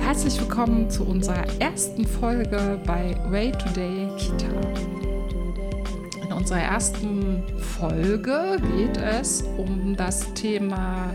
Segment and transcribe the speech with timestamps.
[0.00, 4.46] Herzlich willkommen zu unserer ersten Folge bei Way Today Kita.
[6.24, 11.14] In unserer ersten Folge geht es um das Thema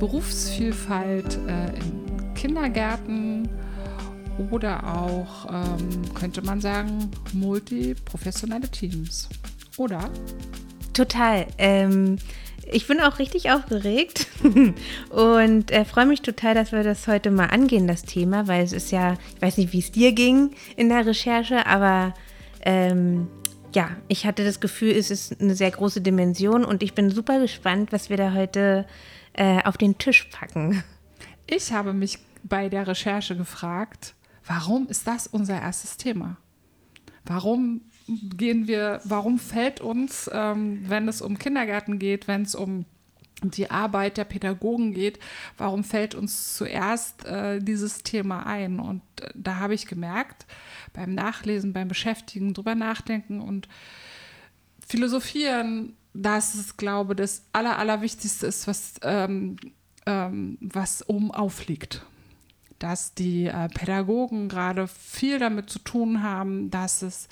[0.00, 3.46] Berufsvielfalt äh, in Kindergärten
[4.50, 9.28] oder auch, ähm, könnte man sagen, multiprofessionelle Teams.
[9.76, 10.08] Oder?
[10.94, 11.46] Total.
[11.58, 12.16] Ähm,
[12.70, 14.26] ich bin auch richtig aufgeregt
[15.10, 18.72] und äh, freue mich total, dass wir das heute mal angehen, das Thema, weil es
[18.72, 22.14] ist ja, ich weiß nicht, wie es dir ging in der Recherche, aber
[22.62, 23.28] ähm,
[23.74, 27.40] ja, ich hatte das Gefühl, es ist eine sehr große Dimension und ich bin super
[27.40, 28.86] gespannt, was wir da heute
[29.32, 30.82] äh, auf den Tisch packen.
[31.46, 34.14] Ich habe mich bei der Recherche gefragt,
[34.46, 36.36] warum ist das unser erstes Thema?
[37.24, 42.84] Warum gehen wir, warum fällt uns, ähm, wenn es um Kindergärten geht, wenn es um
[43.42, 45.18] die Arbeit der Pädagogen geht,
[45.58, 48.78] warum fällt uns zuerst äh, dieses Thema ein?
[48.80, 50.46] Und äh, da habe ich gemerkt,
[50.92, 53.68] beim Nachlesen, beim Beschäftigen, drüber nachdenken und
[54.86, 59.56] philosophieren, dass es, glaube das Aller, Allerwichtigste ist, was, ähm,
[60.06, 62.04] ähm, was oben aufliegt.
[62.78, 67.28] Dass die äh, Pädagogen gerade viel damit zu tun haben, dass es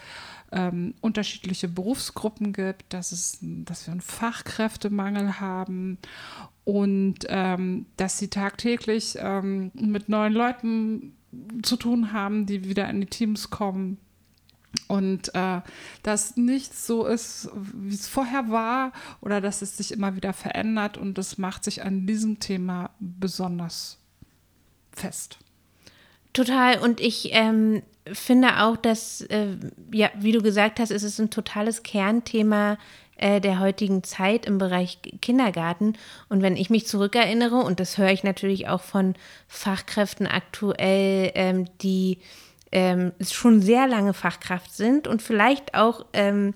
[0.52, 5.98] ähm, unterschiedliche Berufsgruppen gibt, dass, es, dass wir einen Fachkräftemangel haben
[6.64, 11.16] und ähm, dass sie tagtäglich ähm, mit neuen Leuten
[11.62, 13.98] zu tun haben, die wieder in die Teams kommen.
[14.88, 15.60] Und äh,
[16.02, 20.96] dass nichts so ist, wie es vorher war, oder dass es sich immer wieder verändert
[20.96, 23.98] und das macht sich an diesem Thema besonders
[24.92, 25.38] fest.
[26.32, 26.78] Total.
[26.78, 29.56] Und ich ähm, finde auch, dass, äh,
[29.92, 32.78] ja, wie du gesagt hast, es ist ein totales Kernthema
[33.16, 35.94] äh, der heutigen Zeit im Bereich Kindergarten.
[36.28, 39.14] Und wenn ich mich zurückerinnere, und das höre ich natürlich auch von
[39.46, 42.18] Fachkräften aktuell, ähm, die
[42.72, 46.54] ähm, schon sehr lange Fachkraft sind und vielleicht auch, ähm,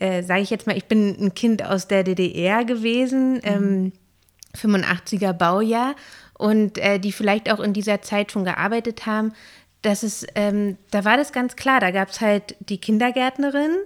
[0.00, 3.92] äh, sage ich jetzt mal, ich bin ein Kind aus der DDR gewesen, mhm.
[4.56, 5.94] 85er ähm, Baujahr
[6.38, 9.32] und äh, die vielleicht auch in dieser Zeit schon gearbeitet haben,
[9.82, 11.80] das ist, ähm, da war das ganz klar.
[11.80, 13.76] Da gab es halt die Kindergärtnerin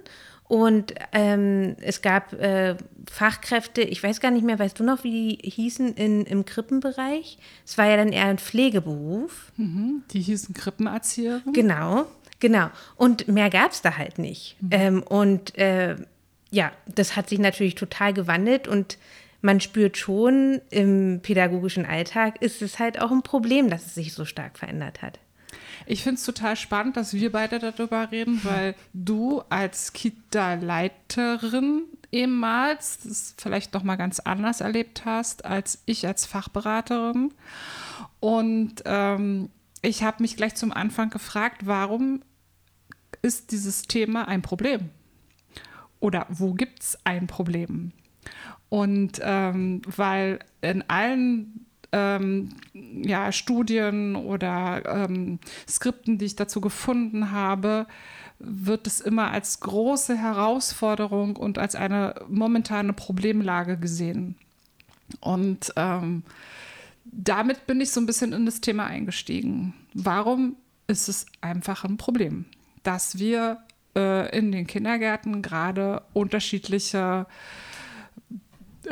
[0.47, 2.75] und ähm, es gab äh,
[3.09, 7.39] Fachkräfte, ich weiß gar nicht mehr, weißt du noch, wie die hießen in, im Krippenbereich?
[7.65, 9.51] Es war ja dann eher ein Pflegeberuf.
[9.57, 11.53] Mhm, die hießen Krippenerzieherin.
[11.53, 12.05] Genau,
[12.39, 12.69] genau.
[12.95, 14.55] Und mehr gab es da halt nicht.
[14.61, 14.69] Mhm.
[14.71, 15.95] Ähm, und äh,
[16.51, 18.99] ja, das hat sich natürlich total gewandelt und
[19.41, 24.13] man spürt schon, im pädagogischen Alltag ist es halt auch ein Problem, dass es sich
[24.13, 25.19] so stark verändert hat.
[25.85, 32.99] Ich finde es total spannend, dass wir beide darüber reden, weil du als Kita-Leiterin ehemals
[32.99, 37.33] das vielleicht noch mal ganz anders erlebt hast als ich als Fachberaterin.
[38.19, 39.49] Und ähm,
[39.81, 42.21] ich habe mich gleich zum Anfang gefragt, warum
[43.21, 44.89] ist dieses Thema ein Problem?
[45.99, 47.91] Oder wo gibt es ein Problem?
[48.69, 51.64] Und ähm, weil in allen
[51.95, 57.87] ähm, ja, Studien oder ähm, Skripten, die ich dazu gefunden habe,
[58.39, 64.35] wird es immer als große Herausforderung und als eine momentane Problemlage gesehen.
[65.21, 66.23] Und ähm,
[67.05, 69.73] damit bin ich so ein bisschen in das Thema eingestiegen.
[69.93, 70.57] Warum
[70.87, 72.43] ist es einfach ein Problem,
[72.83, 73.59] dass wir
[73.95, 77.25] äh, in den Kindergärten gerade unterschiedliche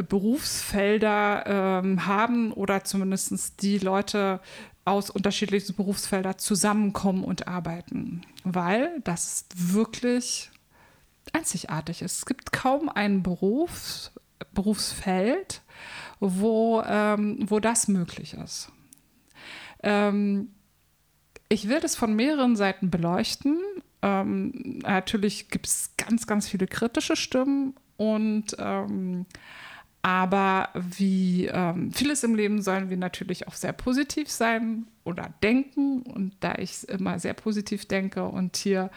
[0.08, 4.40] Berufsfelder ähm, haben oder zumindest die Leute
[4.86, 10.52] aus unterschiedlichen Berufsfeldern zusammenkommen und arbeiten, weil das wirklich
[11.32, 12.18] einzigartig ist.
[12.20, 14.12] Es gibt kaum ein Beruf,
[14.54, 15.62] Berufsfeld,
[16.20, 18.72] wo, ähm, wo das möglich ist.
[19.82, 20.50] Ähm,
[21.50, 23.60] ich will das von mehreren Seiten beleuchten.
[24.02, 29.26] Ähm, natürlich gibt es ganz, ganz viele kritische Stimmen und ähm,
[30.06, 36.02] aber wie ähm, vieles im Leben sollen wir natürlich auch sehr positiv sein oder denken.
[36.02, 38.92] Und da ich immer sehr positiv denke und hier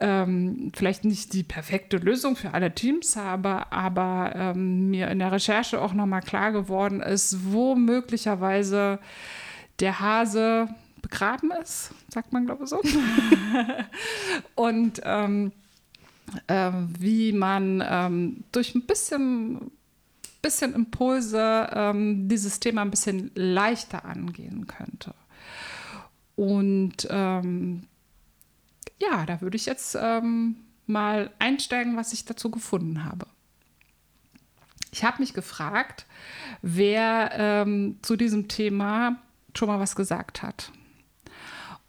[0.00, 5.30] ähm, vielleicht nicht die perfekte Lösung für alle Teams habe, aber ähm, mir in der
[5.30, 8.98] Recherche auch nochmal klar geworden ist, wo möglicherweise
[9.78, 10.68] der Hase
[11.02, 12.80] begraben ist, sagt man glaube ich so.
[14.54, 15.52] und ähm,
[16.46, 19.70] äh, wie man ähm, durch ein bisschen
[20.42, 25.14] bisschen Impulse ähm, dieses Thema ein bisschen leichter angehen könnte.
[26.36, 27.84] Und ähm,
[29.00, 30.56] ja, da würde ich jetzt ähm,
[30.86, 33.26] mal einsteigen, was ich dazu gefunden habe.
[34.92, 36.06] Ich habe mich gefragt,
[36.62, 39.16] wer ähm, zu diesem Thema
[39.54, 40.72] schon mal was gesagt hat.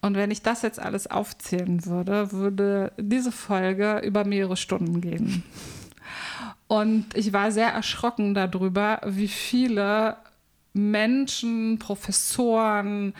[0.02, 5.44] Und wenn ich das jetzt alles aufzählen würde, würde diese Folge über mehrere Stunden gehen.
[6.72, 10.16] Und ich war sehr erschrocken darüber, wie viele
[10.72, 13.14] Menschen, Professoren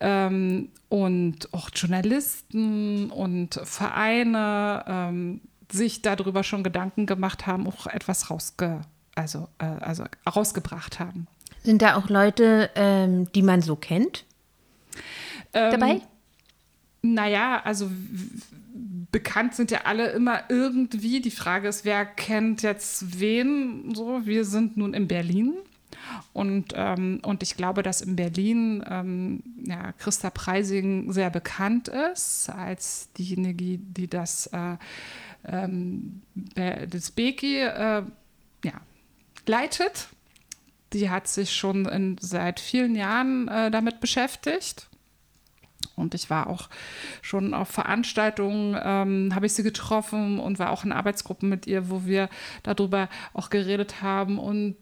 [0.00, 5.40] ähm, und auch Journalisten und Vereine ähm,
[5.70, 8.80] sich darüber schon Gedanken gemacht haben, auch etwas rausge
[9.14, 11.28] also, äh, also rausgebracht haben.
[11.62, 14.24] Sind da auch Leute, ähm, die man so kennt?
[15.52, 16.00] Ähm, dabei?
[17.02, 17.90] Naja, also
[19.12, 21.20] bekannt sind ja alle immer irgendwie.
[21.20, 23.94] Die Frage ist, wer kennt jetzt wen?
[23.94, 25.54] So, wir sind nun in Berlin.
[26.32, 32.50] Und, ähm, und ich glaube, dass in Berlin ähm, ja, Christa Preising sehr bekannt ist
[32.50, 34.76] als diejenige, die das, äh,
[35.44, 38.02] ähm, das Beki äh,
[38.64, 38.72] ja,
[39.46, 40.08] leitet.
[40.92, 44.88] Die hat sich schon in, seit vielen Jahren äh, damit beschäftigt.
[45.98, 46.68] Und ich war auch
[47.22, 51.90] schon auf Veranstaltungen, ähm, habe ich sie getroffen und war auch in Arbeitsgruppen mit ihr,
[51.90, 52.28] wo wir
[52.62, 54.38] darüber auch geredet haben.
[54.38, 54.76] Und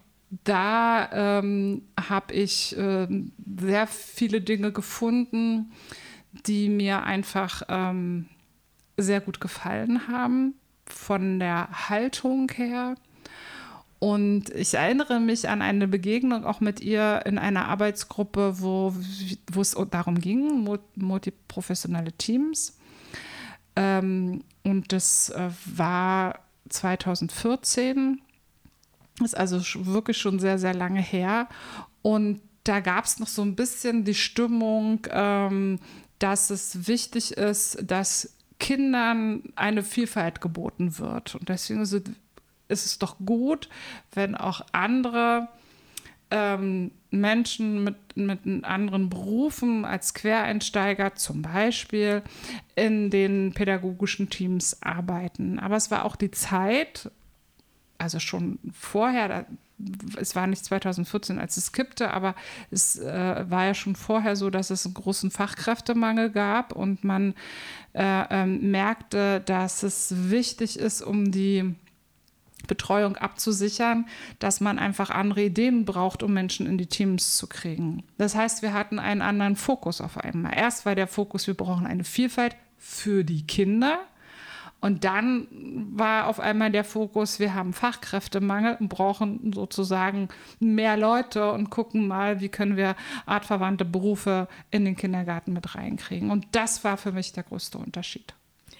[0.44, 3.06] da ähm, habe ich äh,
[3.58, 5.72] sehr viele Dinge gefunden,
[6.46, 8.26] die mir einfach ähm,
[8.96, 10.54] sehr gut gefallen haben,
[10.86, 12.96] von der Haltung her
[13.98, 18.94] und ich erinnere mich an eine Begegnung auch mit ihr in einer Arbeitsgruppe, wo,
[19.50, 22.78] wo es darum ging, multiprofessionelle Teams.
[23.74, 28.20] Ähm, und das äh, war 2014,
[29.24, 31.48] ist also wirklich schon sehr, sehr lange her.
[32.02, 35.78] Und da gab es noch so ein bisschen die Stimmung, ähm,
[36.18, 41.34] dass es wichtig ist, dass Kindern eine Vielfalt geboten wird.
[41.34, 42.10] Und deswegen sind
[42.68, 43.68] ist es doch gut,
[44.12, 45.48] wenn auch andere
[46.30, 52.22] ähm, Menschen mit, mit anderen Berufen als Quereinsteiger zum Beispiel
[52.74, 55.58] in den pädagogischen Teams arbeiten.
[55.58, 57.10] Aber es war auch die Zeit,
[57.98, 59.46] also schon vorher,
[60.18, 62.34] es war nicht 2014, als es kippte, aber
[62.70, 67.34] es äh, war ja schon vorher so, dass es einen großen Fachkräftemangel gab und man
[67.94, 71.74] äh, äh, merkte, dass es wichtig ist, um die
[72.66, 74.06] Betreuung abzusichern,
[74.38, 78.02] dass man einfach andere Ideen braucht, um Menschen in die Teams zu kriegen.
[78.18, 80.52] Das heißt, wir hatten einen anderen Fokus auf einmal.
[80.56, 83.98] Erst war der Fokus, wir brauchen eine Vielfalt für die Kinder.
[84.80, 85.48] Und dann
[85.96, 90.28] war auf einmal der Fokus, wir haben Fachkräftemangel und brauchen sozusagen
[90.60, 96.30] mehr Leute und gucken mal, wie können wir artverwandte Berufe in den Kindergarten mit reinkriegen.
[96.30, 98.34] Und das war für mich der größte Unterschied.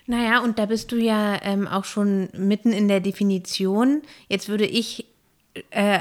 [0.07, 4.03] Naja, und da bist du ja ähm, auch schon mitten in der Definition.
[4.29, 5.07] Jetzt würde ich
[5.71, 5.99] äh,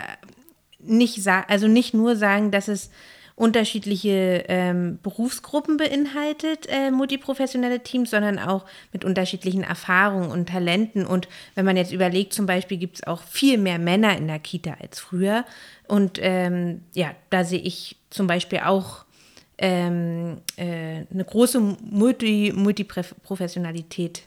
[0.80, 2.92] nicht sagen, also nicht nur sagen, dass es
[3.36, 11.06] unterschiedliche ähm, Berufsgruppen beinhaltet, äh, multiprofessionelle Teams, sondern auch mit unterschiedlichen Erfahrungen und Talenten.
[11.06, 14.40] Und wenn man jetzt überlegt, zum Beispiel gibt es auch viel mehr Männer in der
[14.40, 15.44] Kita als früher.
[15.88, 19.05] Und ähm, ja, da sehe ich zum Beispiel auch
[19.58, 24.24] ähm, äh, eine große Multi Multiprofessionalität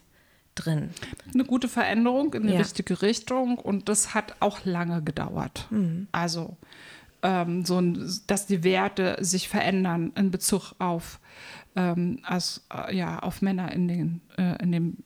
[0.55, 0.91] drin.
[1.33, 2.59] Eine gute Veränderung in die ja.
[2.59, 5.67] richtige Richtung und das hat auch lange gedauert.
[5.71, 6.09] Mhm.
[6.13, 6.57] Also
[7.23, 7.81] ähm, so,
[8.27, 11.21] dass die Werte sich verändern in Bezug auf,
[11.77, 14.97] ähm, als, äh, ja, auf Männer in den, äh, in, dem,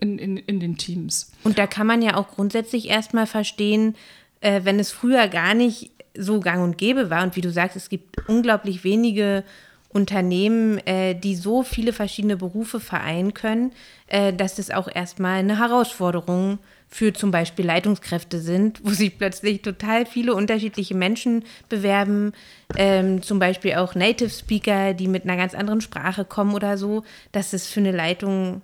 [0.00, 1.32] in, in, in den Teams.
[1.44, 3.96] Und da kann man ja auch grundsätzlich erstmal verstehen,
[4.40, 7.76] äh, wenn es früher gar nicht so gang und gäbe war und wie du sagst,
[7.76, 9.44] es gibt unglaublich wenige
[9.92, 13.72] Unternehmen, äh, die so viele verschiedene Berufe vereinen können,
[14.06, 19.62] äh, dass das auch erstmal eine Herausforderung für zum Beispiel Leitungskräfte sind, wo sich plötzlich
[19.62, 22.32] total viele unterschiedliche Menschen bewerben,
[22.76, 27.04] ähm, zum Beispiel auch Native Speaker, die mit einer ganz anderen Sprache kommen oder so,
[27.32, 28.62] dass es für eine Leitung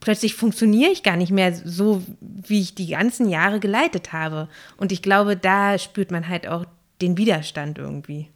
[0.00, 4.48] plötzlich funktioniere ich gar nicht mehr so, wie ich die ganzen Jahre geleitet habe.
[4.76, 6.64] Und ich glaube, da spürt man halt auch
[7.02, 8.28] den Widerstand irgendwie.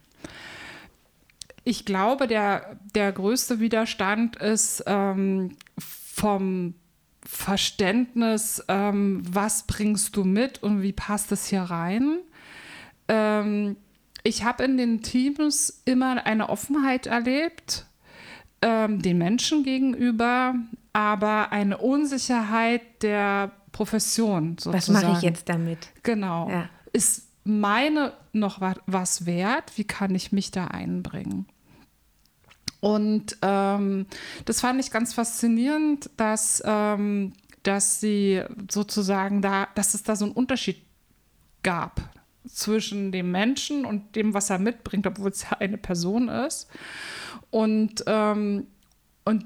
[1.65, 6.75] Ich glaube, der, der größte Widerstand ist ähm, vom
[7.25, 12.19] Verständnis, ähm, was bringst du mit und wie passt es hier rein.
[13.07, 13.77] Ähm,
[14.23, 17.87] ich habe in den Teams immer eine Offenheit erlebt,
[18.61, 20.55] ähm, den Menschen gegenüber,
[20.93, 24.57] aber eine Unsicherheit der Profession.
[24.59, 24.75] Sozusagen.
[24.75, 25.89] Was mache ich jetzt damit?
[26.03, 26.49] Genau.
[26.49, 26.69] Ja.
[26.93, 29.77] Ist meine noch was wert?
[29.77, 31.47] Wie kann ich mich da einbringen?
[32.85, 34.05] Und ähm,
[34.45, 40.25] das fand ich ganz faszinierend, dass, ähm, dass sie sozusagen da, dass es da so
[40.25, 40.83] einen Unterschied
[41.63, 41.99] gab
[42.47, 46.67] zwischen dem Menschen und dem, was er mitbringt, obwohl es ja eine Person ist.
[47.49, 48.67] Und, ähm,
[49.23, 49.45] und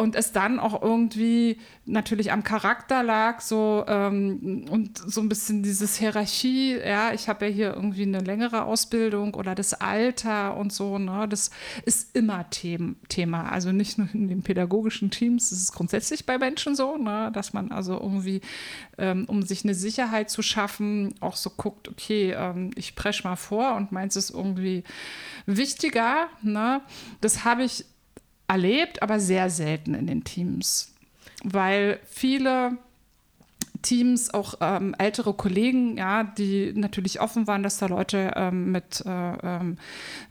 [0.00, 5.62] und es dann auch irgendwie natürlich am Charakter lag so ähm, und so ein bisschen
[5.62, 10.72] dieses Hierarchie, ja, ich habe ja hier irgendwie eine längere Ausbildung oder das Alter und
[10.72, 11.50] so, ne, das
[11.84, 16.38] ist immer Them Thema, also nicht nur in den pädagogischen Teams, das ist grundsätzlich bei
[16.38, 18.40] Menschen so, ne, dass man also irgendwie,
[18.96, 23.36] ähm, um sich eine Sicherheit zu schaffen, auch so guckt, okay, ähm, ich presche mal
[23.36, 24.82] vor und meins ist irgendwie
[25.44, 26.80] wichtiger, ne,
[27.20, 27.84] das habe ich
[28.50, 30.92] erlebt, aber sehr selten in den Teams,
[31.44, 32.76] weil viele
[33.82, 39.02] Teams, auch ähm, ältere Kollegen, ja, die natürlich offen waren, dass da Leute ähm, mit,
[39.06, 39.78] äh, ähm,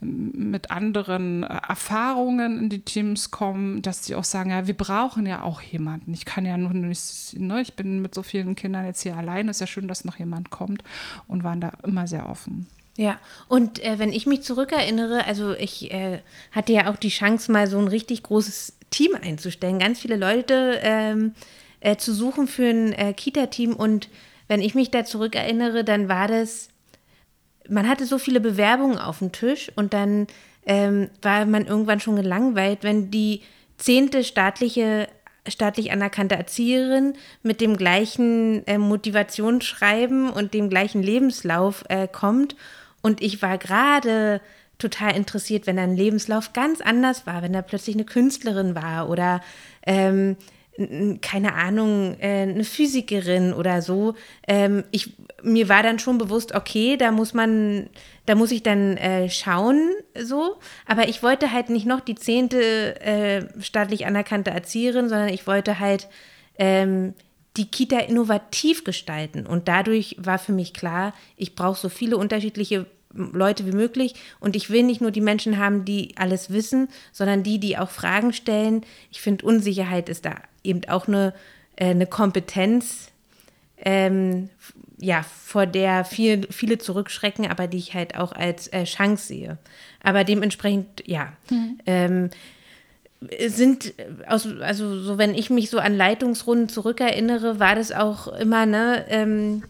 [0.01, 5.25] mit anderen äh, Erfahrungen in die Teams kommen, dass die auch sagen, ja, wir brauchen
[5.25, 6.13] ja auch jemanden.
[6.13, 9.47] Ich kann ja nur nicht, ne, ich bin mit so vielen Kindern jetzt hier allein,
[9.47, 10.83] ist ja schön, dass noch jemand kommt
[11.27, 12.67] und waren da immer sehr offen.
[12.99, 16.19] Ja, und äh, wenn ich mich zurückerinnere, also ich äh,
[16.51, 20.81] hatte ja auch die Chance, mal so ein richtig großes Team einzustellen, ganz viele Leute
[20.83, 21.33] ähm,
[21.79, 23.73] äh, zu suchen für ein äh, Kita-Team.
[23.73, 24.09] Und
[24.49, 26.67] wenn ich mich da zurückerinnere, dann war das,
[27.69, 30.27] man hatte so viele Bewerbungen auf dem Tisch und dann
[30.65, 33.43] ähm, war man irgendwann schon gelangweilt, wenn die
[33.77, 35.07] zehnte staatliche
[35.47, 37.13] staatlich anerkannte Erzieherin
[37.43, 42.57] mit dem gleichen äh, Motivationsschreiben und dem gleichen Lebenslauf äh, kommt
[43.01, 44.41] und ich war gerade
[44.77, 49.41] total interessiert, wenn ein Lebenslauf ganz anders war, wenn da plötzlich eine Künstlerin war oder
[49.85, 50.37] ähm,
[51.21, 54.15] keine Ahnung, äh, eine Physikerin oder so.
[54.47, 55.13] Ähm, ich,
[55.43, 57.89] mir war dann schon bewusst, okay, da muss man,
[58.25, 60.57] da muss ich dann äh, schauen, so.
[60.85, 65.79] Aber ich wollte halt nicht noch die zehnte äh, staatlich anerkannte Erzieherin, sondern ich wollte
[65.79, 66.07] halt
[66.57, 67.13] ähm,
[67.57, 69.45] die Kita innovativ gestalten.
[69.45, 74.15] Und dadurch war für mich klar, ich brauche so viele unterschiedliche Leute wie möglich.
[74.39, 77.89] Und ich will nicht nur die Menschen haben, die alles wissen, sondern die, die auch
[77.89, 78.85] Fragen stellen.
[79.11, 81.33] Ich finde, Unsicherheit ist da eben auch eine,
[81.75, 83.11] äh, eine Kompetenz,
[83.77, 84.49] ähm,
[85.01, 89.57] ja, vor der viel, viele zurückschrecken, aber die ich halt auch als äh, Chance sehe.
[90.03, 91.33] Aber dementsprechend, ja.
[91.49, 91.79] Mhm.
[91.85, 92.29] Ähm,
[93.47, 93.93] sind,
[94.27, 99.05] aus, also so wenn ich mich so an Leitungsrunden zurückerinnere, war das auch immer, ne,
[99.09, 99.63] ähm,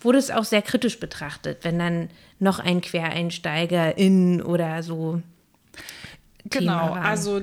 [0.00, 5.22] wurde es auch sehr kritisch betrachtet, wenn dann noch ein Quereinsteiger in oder so.
[6.44, 7.42] Genau, also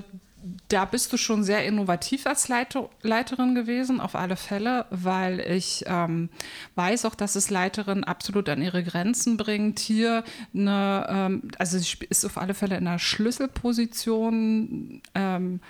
[0.67, 5.83] da bist du schon sehr innovativ als Leiter, Leiterin gewesen, auf alle Fälle, weil ich
[5.87, 6.29] ähm,
[6.75, 9.79] weiß auch, dass es Leiterinnen absolut an ihre Grenzen bringt.
[9.79, 15.61] Hier eine, ähm, also sie ist auf alle Fälle in einer Schlüsselposition, ähm,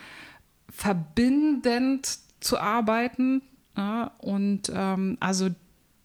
[0.69, 3.41] verbindend zu arbeiten.
[3.77, 5.49] Ja, und ähm, also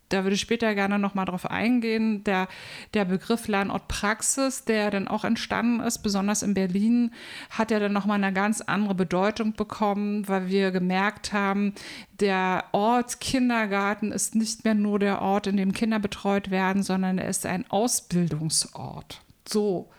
[0.08, 2.22] da würde ich später gerne noch mal drauf eingehen.
[2.24, 2.48] Der,
[2.94, 7.12] der Begriff Lernort Praxis, der dann auch entstanden ist, besonders in Berlin,
[7.50, 11.74] hat ja dann noch mal eine ganz andere Bedeutung bekommen, weil wir gemerkt haben,
[12.20, 17.18] der Ort Kindergarten ist nicht mehr nur der Ort, in dem Kinder betreut werden, sondern
[17.18, 19.22] er ist ein Ausbildungsort.
[19.46, 19.90] So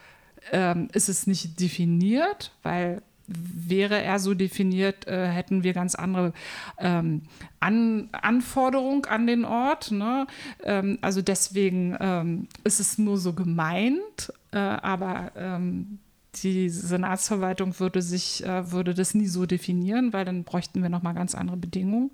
[0.51, 6.33] ähm, ist es nicht definiert, weil wäre er so definiert, äh, hätten wir ganz andere
[6.77, 7.23] ähm,
[7.59, 9.91] an, Anforderungen an den Ort.
[9.91, 10.27] Ne?
[10.63, 15.99] Ähm, also deswegen ähm, ist es nur so gemeint, äh, aber ähm,
[16.35, 21.03] die Senatsverwaltung würde sich äh, würde das nie so definieren, weil dann bräuchten wir noch
[21.03, 22.11] mal ganz andere Bedingungen.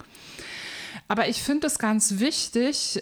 [1.07, 3.01] Aber ich finde es ganz wichtig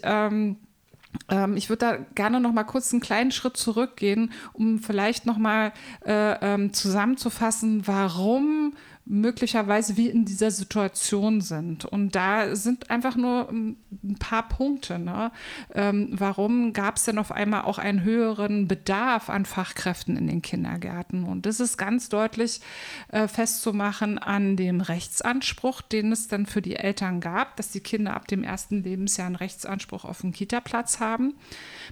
[1.30, 5.38] ähm, ich würde da gerne noch mal kurz einen kleinen Schritt zurückgehen, um vielleicht noch
[5.38, 5.74] mal
[6.06, 8.74] äh, ähm, zusammenzufassen, warum
[9.06, 11.86] möglicherweise wir in dieser Situation sind.
[11.86, 15.00] Und da sind einfach nur ähm, ein paar Punkte.
[15.00, 15.32] Ne?
[15.74, 20.42] Ähm, warum gab es denn auf einmal auch einen höheren Bedarf an Fachkräften in den
[20.42, 21.24] Kindergärten?
[21.24, 22.62] Und das ist ganz deutlich
[23.10, 28.14] äh, festzumachen an dem Rechtsanspruch, den es dann für die Eltern gab, dass die Kinder
[28.14, 31.34] ab dem ersten Lebensjahr einen Rechtsanspruch auf einen Kita-Platz haben,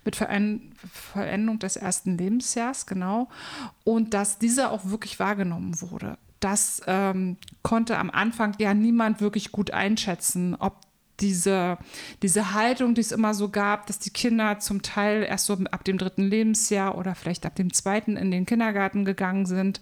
[0.05, 3.27] mit Vollendung des ersten Lebensjahrs, genau.
[3.83, 9.51] Und dass dieser auch wirklich wahrgenommen wurde das ähm, konnte am Anfang ja niemand wirklich
[9.51, 10.77] gut einschätzen, ob
[11.21, 11.77] diese,
[12.21, 15.83] diese Haltung, die es immer so gab, dass die Kinder zum Teil erst so ab
[15.83, 19.81] dem dritten Lebensjahr oder vielleicht ab dem zweiten in den Kindergarten gegangen sind,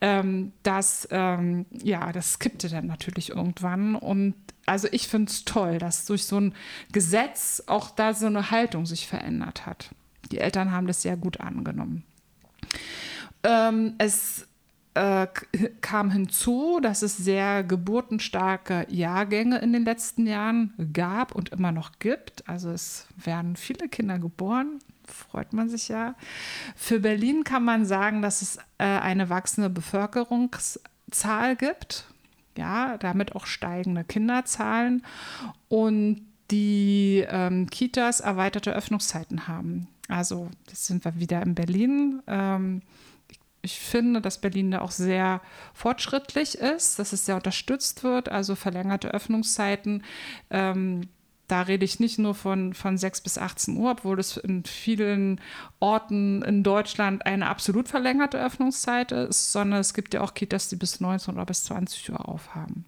[0.00, 3.94] ähm, das, ähm, ja, das kippte dann natürlich irgendwann.
[3.94, 4.34] Und
[4.66, 6.54] also ich finde es toll, dass durch so ein
[6.92, 9.90] Gesetz auch da so eine Haltung sich verändert hat.
[10.30, 12.04] Die Eltern haben das sehr gut angenommen.
[13.44, 14.46] Ähm, es
[14.94, 15.26] äh,
[15.80, 21.98] kam hinzu, dass es sehr geburtenstarke Jahrgänge in den letzten Jahren gab und immer noch
[21.98, 22.48] gibt.
[22.48, 26.14] Also es werden viele Kinder geboren, freut man sich ja.
[26.76, 32.06] Für Berlin kann man sagen, dass es äh, eine wachsende Bevölkerungszahl gibt.
[32.58, 35.02] Ja, damit auch steigende Kinderzahlen
[35.68, 39.88] und die ähm, Kitas erweiterte Öffnungszeiten haben.
[40.08, 42.22] Also, jetzt sind wir wieder in Berlin.
[42.26, 42.82] Ähm,
[43.62, 45.40] ich finde, dass Berlin da auch sehr
[45.72, 50.02] fortschrittlich ist, dass es sehr unterstützt wird, also verlängerte Öffnungszeiten.
[50.50, 51.08] Ähm,
[51.46, 55.40] da rede ich nicht nur von, von 6 bis 18 Uhr, obwohl es in vielen
[55.80, 60.76] Orten in Deutschland eine absolut verlängerte Öffnungszeit ist, sondern es gibt ja auch Kitas, die
[60.76, 62.86] bis 19 oder bis 20 Uhr aufhaben.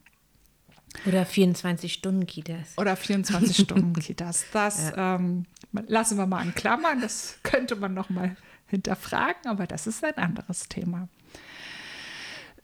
[1.07, 2.79] Oder 24-Stunden-Kitas.
[2.79, 4.47] Oder 24-Stunden-Kitas.
[4.53, 5.17] Das ja.
[5.17, 5.45] ähm,
[5.87, 7.01] lassen wir mal in Klammern.
[7.01, 8.37] Das könnte man noch mal
[8.75, 11.09] hinterfragen, aber das ist ein anderes Thema.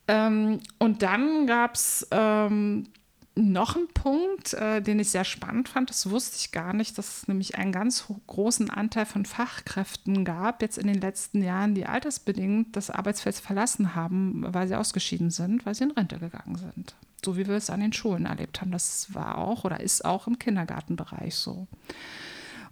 [0.08, 2.88] Ähm, und dann gab es ähm,
[3.36, 5.88] noch einen Punkt, äh, den ich sehr spannend fand.
[5.88, 10.62] Das wusste ich gar nicht, dass es nämlich einen ganz großen Anteil von Fachkräften gab,
[10.62, 15.64] jetzt in den letzten Jahren, die altersbedingt das Arbeitsfeld verlassen haben, weil sie ausgeschieden sind,
[15.64, 16.96] weil sie in Rente gegangen sind.
[17.24, 18.72] So wie wir es an den Schulen erlebt haben.
[18.72, 21.68] Das war auch oder ist auch im Kindergartenbereich so.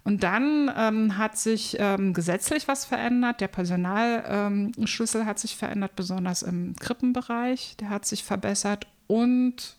[0.03, 3.41] Und dann ähm, hat sich ähm, gesetzlich was verändert.
[3.41, 7.75] Der Personalschlüssel ähm, hat sich verändert, besonders im Krippenbereich.
[7.79, 9.75] Der hat sich verbessert und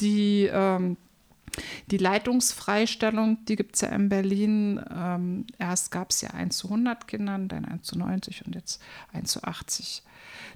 [0.00, 0.96] die, ähm,
[1.86, 4.80] die Leitungsfreistellung, die gibt es ja in Berlin.
[4.94, 8.82] Ähm, erst gab es ja 1 zu 100 Kindern, dann 1 zu 90 und jetzt
[9.12, 10.02] 1 zu 80.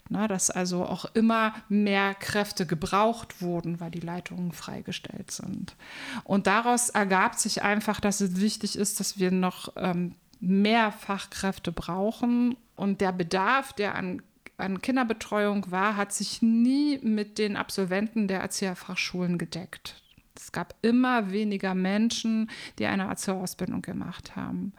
[0.09, 5.77] Na, dass also auch immer mehr Kräfte gebraucht wurden, weil die Leitungen freigestellt sind.
[6.25, 11.73] Und daraus ergab sich einfach, dass es wichtig ist, dass wir noch ähm, mehr Fachkräfte
[11.73, 12.57] brauchen.
[12.75, 14.23] Und der Bedarf, der an
[14.59, 20.03] an Kinderbetreuung war, hat sich nie mit den Absolventen der Erzieherfachschulen gedeckt.
[20.41, 24.73] Es gab immer weniger Menschen, die eine Erzieherausbildung gemacht haben.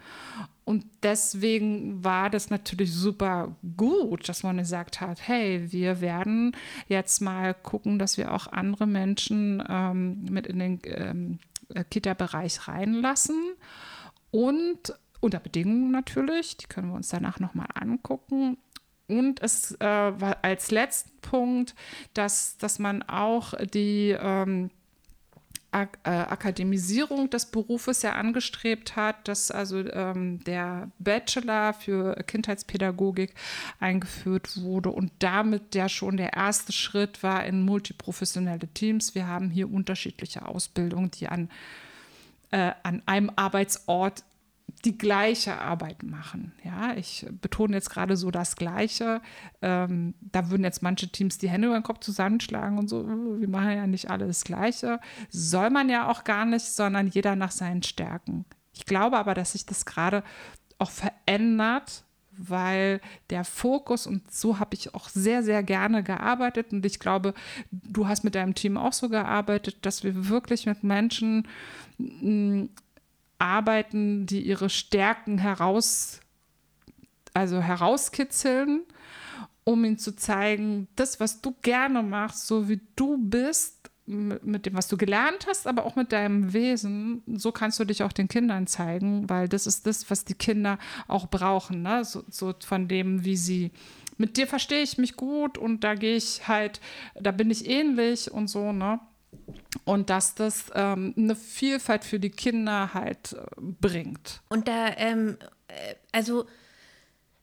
[0.65, 6.55] Und deswegen war das natürlich super gut, dass man gesagt hat, hey, wir werden
[6.87, 11.39] jetzt mal gucken, dass wir auch andere Menschen ähm, mit in den ähm,
[11.89, 13.53] Kita-Bereich reinlassen.
[14.31, 18.57] Und unter Bedingungen natürlich, die können wir uns danach nochmal angucken.
[19.07, 21.73] Und es äh, war als letzten Punkt,
[22.13, 24.69] dass, dass man auch die ähm,
[25.71, 33.35] Ak äh, Akademisierung des Berufes ja angestrebt hat, dass also ähm, der Bachelor für Kindheitspädagogik
[33.79, 39.13] eingeführt wurde und damit der schon der erste Schritt war in multiprofessionelle Teams.
[39.13, 41.49] Wir haben hier unterschiedliche Ausbildungen, die an,
[42.51, 44.23] äh, an einem Arbeitsort
[44.85, 46.53] die gleiche Arbeit machen.
[46.63, 49.21] Ja, ich betone jetzt gerade so das Gleiche.
[49.61, 53.39] Ähm, da würden jetzt manche Teams die Hände über den Kopf zusammenschlagen und so, uh,
[53.39, 54.99] wir machen ja nicht alle das Gleiche.
[55.29, 58.45] Soll man ja auch gar nicht, sondern jeder nach seinen Stärken.
[58.73, 60.23] Ich glaube aber, dass sich das gerade
[60.77, 66.85] auch verändert, weil der Fokus, und so habe ich auch sehr, sehr gerne gearbeitet, und
[66.85, 67.33] ich glaube,
[67.71, 71.45] du hast mit deinem Team auch so gearbeitet, dass wir wirklich mit Menschen
[73.39, 76.19] arbeiten, die ihre Stärken heraus,
[77.33, 78.81] also herauskitzeln,
[79.63, 84.73] um ihnen zu zeigen, das, was du gerne machst, so wie du bist, mit dem,
[84.73, 88.27] was du gelernt hast, aber auch mit deinem Wesen, so kannst du dich auch den
[88.27, 92.03] Kindern zeigen, weil das ist das, was die Kinder auch brauchen, ne?
[92.03, 93.71] so, so von dem, wie sie
[94.17, 96.81] mit dir verstehe ich mich gut und da gehe ich halt,
[97.19, 98.99] da bin ich ähnlich und so, ne?
[99.89, 104.41] Und dass das ähm, eine Vielfalt für die Kinder halt äh, bringt.
[104.49, 106.45] Und da, ähm, äh, also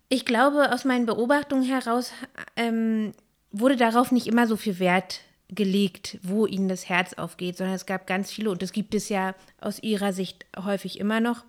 [0.08, 2.12] ich glaube, aus meinen Beobachtungen heraus
[2.54, 3.12] ähm,
[3.50, 7.84] wurde darauf nicht immer so viel Wert gelegt, wo ihnen das Herz aufgeht, sondern es
[7.84, 11.44] gab ganz viele, und das gibt es ja aus ihrer Sicht häufig immer noch,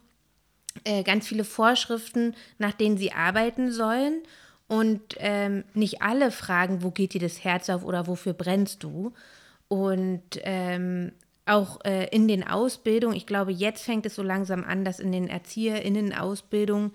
[0.83, 4.23] äh, ganz viele Vorschriften, nach denen sie arbeiten sollen.
[4.67, 9.13] Und ähm, nicht alle fragen, wo geht dir das Herz auf oder wofür brennst du,
[9.67, 11.11] und ähm,
[11.45, 15.11] auch äh, in den Ausbildungen, ich glaube, jetzt fängt es so langsam an, dass in
[15.11, 16.91] den ErzieherInnen-Ausbildungen,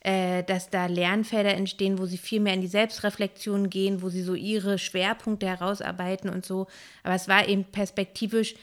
[0.00, 4.22] äh, dass da Lernfelder entstehen, wo sie viel mehr in die Selbstreflexion gehen, wo sie
[4.22, 6.66] so ihre Schwerpunkte herausarbeiten und so.
[7.02, 8.54] Aber es war eben perspektivisch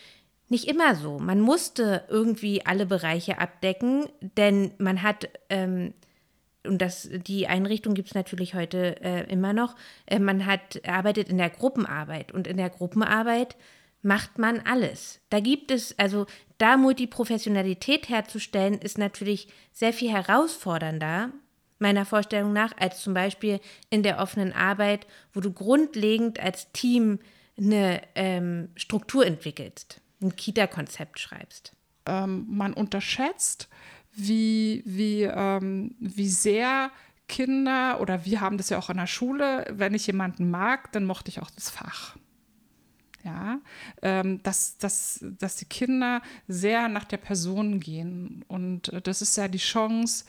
[0.49, 1.19] nicht immer so.
[1.19, 4.06] Man musste irgendwie alle Bereiche abdecken,
[4.38, 5.93] denn man hat ähm,
[6.65, 11.30] und das, die Einrichtung gibt es natürlich heute äh, immer noch, äh, man hat, arbeitet
[11.30, 13.56] in der Gruppenarbeit und in der Gruppenarbeit
[14.02, 15.21] macht man alles.
[15.30, 16.26] Da gibt es, also
[16.58, 21.32] da Multiprofessionalität herzustellen, ist natürlich sehr viel herausfordernder,
[21.80, 27.19] meiner Vorstellung nach, als zum Beispiel in der offenen Arbeit, wo du grundlegend als Team
[27.58, 31.73] eine ähm, Struktur entwickelst, ein Kita-Konzept schreibst.
[32.06, 33.69] Ähm, man unterschätzt,
[34.15, 36.91] wie, wie, ähm, wie sehr
[37.28, 41.06] Kinder oder wir haben das ja auch in der Schule, wenn ich jemanden mag, dann
[41.06, 42.15] mochte ich auch das Fach.
[43.23, 43.62] Ja,
[44.02, 48.43] ähm, dass, dass, dass die Kinder sehr nach der Person gehen.
[48.49, 50.26] Und äh, das ist ja die Chance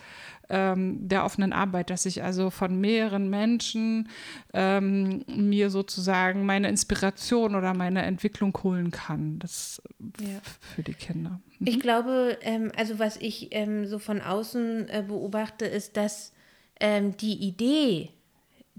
[0.51, 4.09] ähm, der offenen Arbeit, dass ich also von mehreren Menschen
[4.53, 9.39] ähm, mir sozusagen meine Inspiration oder meine Entwicklung holen kann.
[9.39, 9.83] Das
[10.21, 10.41] ja.
[10.75, 11.41] für die Kinder.
[11.59, 11.67] Mhm.
[11.67, 16.33] Ich glaube, ähm, also was ich ähm, so von außen äh, beobachte, ist, dass
[16.81, 18.11] ähm, die Idee,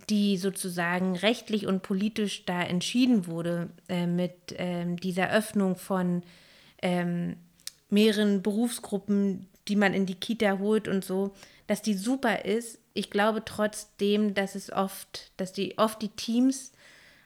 [0.10, 6.24] die sozusagen rechtlich und politisch da entschieden wurde, äh, mit ähm, dieser Öffnung von
[7.90, 11.34] mehreren Berufsgruppen, die man in die Kita holt und so,
[11.68, 12.80] dass die super ist.
[12.94, 16.72] Ich glaube trotzdem, dass es oft, dass die oft die Teams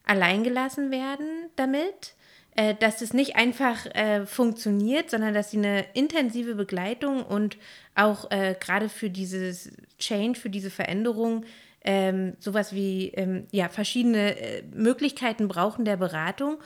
[0.05, 2.15] alleingelassen werden damit,
[2.55, 7.57] äh, dass es nicht einfach äh, funktioniert, sondern dass sie eine intensive Begleitung und
[7.95, 11.45] auch äh, gerade für dieses Change, für diese Veränderung
[11.81, 16.57] ähm, sowas wie ähm, ja, verschiedene äh, Möglichkeiten brauchen der Beratung.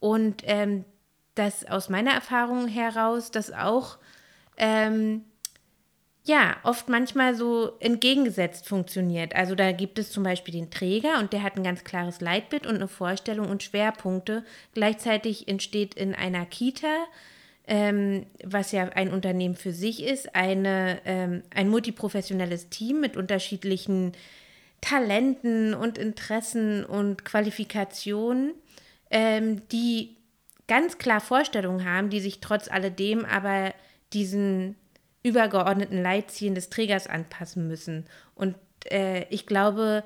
[0.00, 0.84] Und ähm,
[1.34, 3.98] das aus meiner Erfahrung heraus, dass auch
[4.56, 5.24] ähm,
[6.24, 9.34] ja, oft manchmal so entgegengesetzt funktioniert.
[9.34, 12.66] Also da gibt es zum Beispiel den Träger und der hat ein ganz klares Leitbild
[12.66, 14.44] und eine Vorstellung und Schwerpunkte.
[14.72, 17.06] Gleichzeitig entsteht in einer Kita,
[17.66, 24.12] ähm, was ja ein Unternehmen für sich ist, eine, ähm, ein multiprofessionelles Team mit unterschiedlichen
[24.80, 28.54] Talenten und Interessen und Qualifikationen,
[29.10, 30.16] ähm, die
[30.68, 33.74] ganz klar Vorstellungen haben, die sich trotz alledem aber
[34.12, 34.76] diesen
[35.22, 38.06] übergeordneten Leitzielen des Trägers anpassen müssen.
[38.34, 38.56] Und
[38.90, 40.04] äh, ich glaube,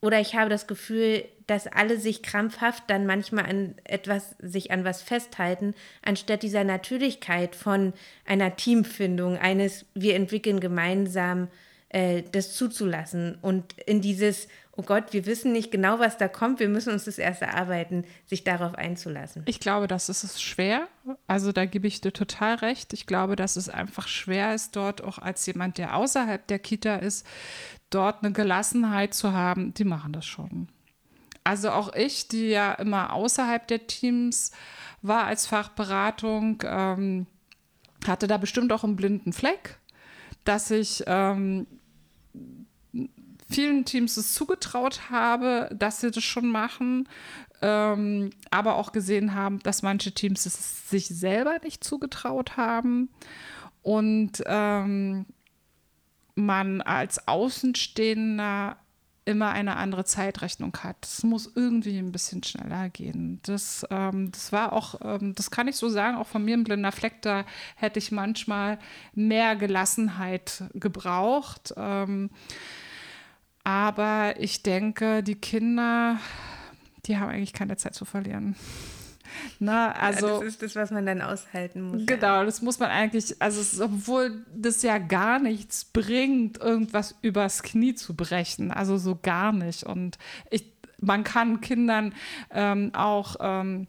[0.00, 4.84] oder ich habe das Gefühl, dass alle sich krampfhaft dann manchmal an etwas, sich an
[4.84, 7.92] was festhalten, anstatt dieser Natürlichkeit von
[8.24, 11.48] einer Teamfindung, eines, wir entwickeln gemeinsam
[11.88, 16.60] äh, das zuzulassen und in dieses, oh Gott, wir wissen nicht genau, was da kommt,
[16.60, 19.42] wir müssen uns das erst erarbeiten, sich darauf einzulassen.
[19.46, 20.88] Ich glaube, das ist es schwer.
[21.26, 22.92] Also da gebe ich dir total recht.
[22.92, 26.96] Ich glaube, dass es einfach schwer ist, dort auch als jemand, der außerhalb der Kita
[26.96, 27.26] ist,
[27.90, 29.72] dort eine Gelassenheit zu haben.
[29.74, 30.68] Die machen das schon.
[31.44, 34.50] Also auch ich, die ja immer außerhalb der Teams
[35.02, 37.26] war als Fachberatung, ähm,
[38.06, 39.78] hatte da bestimmt auch einen blinden Fleck,
[40.46, 41.66] dass ich ähm,
[43.48, 47.08] vielen Teams es zugetraut habe, dass sie das schon machen,
[47.62, 53.10] ähm, aber auch gesehen haben, dass manche Teams es sich selber nicht zugetraut haben.
[53.82, 55.26] Und ähm,
[56.34, 58.76] man als Außenstehender
[59.26, 60.96] immer eine andere Zeitrechnung hat.
[61.04, 63.40] Es muss irgendwie ein bisschen schneller gehen.
[63.42, 66.64] Das, ähm, das war auch, ähm, das kann ich so sagen, auch von mir im
[66.64, 68.78] blinder Fleck, da hätte ich manchmal
[69.14, 71.74] mehr Gelassenheit gebraucht.
[71.76, 72.30] Ähm,
[73.64, 76.20] aber ich denke, die Kinder,
[77.06, 78.54] die haben eigentlich keine Zeit zu verlieren.
[79.58, 82.06] Na, also, ja, das ist das, was man dann aushalten muss.
[82.06, 82.44] Genau, ja.
[82.44, 87.94] das muss man eigentlich, also es, obwohl das ja gar nichts bringt, irgendwas übers Knie
[87.94, 88.70] zu brechen.
[88.70, 89.84] Also so gar nicht.
[89.84, 90.18] Und
[90.50, 92.14] ich, man kann Kindern
[92.50, 93.86] ähm, auch ähm,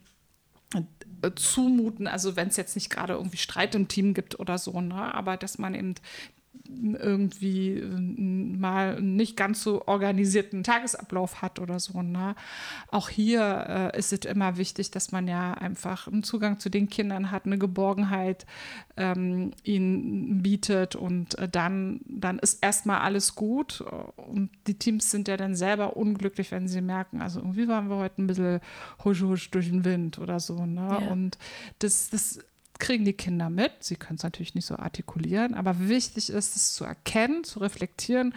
[1.36, 5.14] zumuten, also wenn es jetzt nicht gerade irgendwie Streit im Team gibt oder so, ne,
[5.16, 5.96] aber dass man eben
[6.70, 12.02] irgendwie äh, mal nicht ganz so organisierten Tagesablauf hat oder so.
[12.02, 12.36] Ne?
[12.90, 16.90] Auch hier äh, ist es immer wichtig, dass man ja einfach einen Zugang zu den
[16.90, 18.46] Kindern hat, eine Geborgenheit
[18.96, 23.82] ähm, ihnen bietet und äh, dann, dann ist erstmal alles gut.
[23.82, 27.98] Und die Teams sind ja dann selber unglücklich, wenn sie merken, also irgendwie waren wir
[27.98, 28.60] heute ein bisschen
[29.04, 30.66] husch husch durch den Wind oder so.
[30.66, 30.88] Ne?
[31.02, 31.12] Ja.
[31.12, 31.38] Und
[31.80, 32.40] das, das
[32.80, 33.72] kriegen die Kinder mit.
[33.80, 38.34] Sie können es natürlich nicht so artikulieren, aber wichtig ist es zu erkennen, zu reflektieren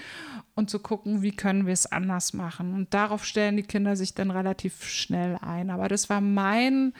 [0.54, 2.74] und zu gucken, wie können wir es anders machen.
[2.74, 5.70] Und darauf stellen die Kinder sich dann relativ schnell ein.
[5.70, 6.94] Aber das war mein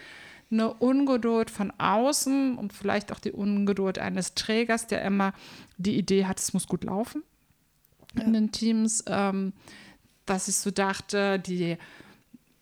[0.51, 5.33] eine Ungeduld von außen und vielleicht auch die Ungeduld eines Trägers, der immer
[5.77, 7.23] die Idee hat, es muss gut laufen
[8.17, 8.25] ja.
[8.25, 9.53] in den Teams, ähm,
[10.27, 11.77] dass ich so dachte, die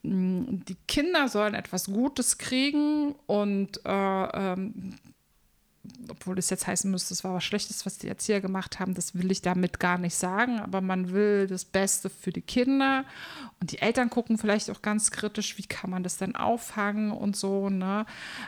[0.03, 4.95] die Kinder sollen etwas Gutes kriegen und äh, ähm,
[6.11, 9.15] obwohl es jetzt heißen müsste, es war was Schlechtes, was die Erzieher gemacht haben, das
[9.15, 13.05] will ich damit gar nicht sagen, aber man will das Beste für die Kinder
[13.61, 17.37] und die Eltern gucken vielleicht auch ganz kritisch, wie kann man das denn auffangen und
[17.37, 18.07] so, ne?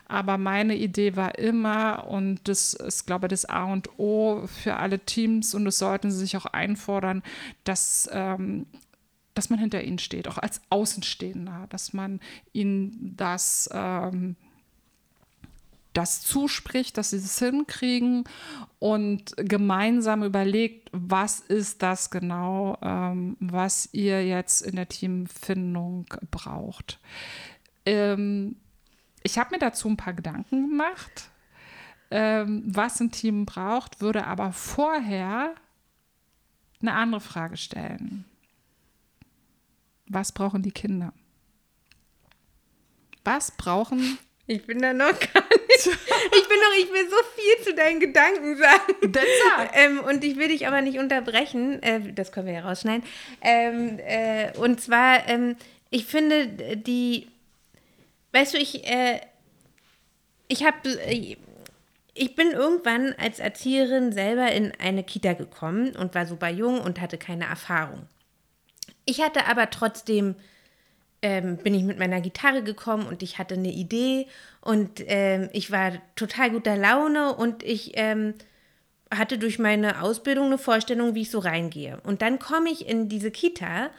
[0.09, 4.77] Aber meine Idee war immer, und das ist, glaube ich, das A und O für
[4.77, 7.23] alle Teams und das sollten sie sich auch einfordern,
[7.65, 8.67] dass ähm,
[9.35, 12.21] dass man hinter ihnen steht, auch als Außenstehender, dass man
[12.53, 14.37] ihnen das ähm,
[15.93, 18.25] das zuspricht, dass sie es hinkriegen
[18.79, 27.01] und gemeinsam überlegt, was ist das genau, ähm, was ihr jetzt in der Teamfindung braucht.
[27.85, 28.57] Ähm,
[29.23, 31.31] ich habe mir dazu ein paar Gedanken gemacht,
[32.11, 35.55] ähm, was ein Team braucht, würde aber vorher
[36.81, 38.25] eine andere Frage stellen.
[40.11, 41.13] Was brauchen die Kinder?
[43.25, 44.19] Was brauchen
[44.51, 45.87] ich bin da noch gar nicht.
[45.87, 48.95] Ich bin noch, ich will so viel zu deinen Gedanken sagen.
[49.73, 51.81] Ähm, und ich will dich aber nicht unterbrechen.
[51.85, 53.05] Äh, das können wir ja rausschneiden.
[53.43, 55.55] Ähm, äh, und zwar, ähm,
[55.91, 57.29] ich finde die,
[58.33, 59.21] weißt du, ich, äh,
[60.49, 61.37] ich habe, äh,
[62.15, 67.01] ich bin irgendwann als Erzieherin selber in eine Kita gekommen und war super jung und
[67.01, 68.09] hatte keine Erfahrung.
[69.11, 70.37] Ich hatte aber trotzdem
[71.21, 74.29] ähm, bin ich mit meiner Gitarre gekommen und ich hatte eine Idee
[74.61, 78.35] und ähm, ich war total guter Laune und ich ähm,
[79.13, 82.01] hatte durch meine Ausbildung eine Vorstellung, wie ich so reingehe.
[82.05, 83.91] Und dann komme ich in diese Kita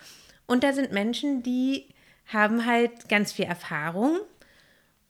[0.47, 1.89] und da sind Menschen, die
[2.28, 4.17] haben halt ganz viel Erfahrung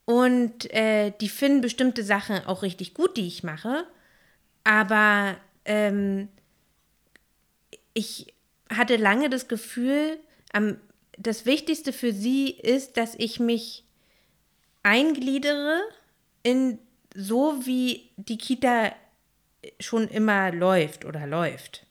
[0.06, 3.86] und äh, die finden bestimmte Sachen auch richtig gut, die ich mache.
[4.64, 5.36] Aber
[5.66, 6.28] ähm,
[7.94, 8.34] ich
[8.76, 10.20] hatte lange das Gefühl,
[10.54, 10.78] am
[11.18, 13.84] das Wichtigste für sie ist, dass ich mich
[14.84, 15.82] eingliedere
[16.44, 16.80] in
[17.14, 18.94] so, wie die Kita
[19.80, 21.86] schon immer läuft oder läuft.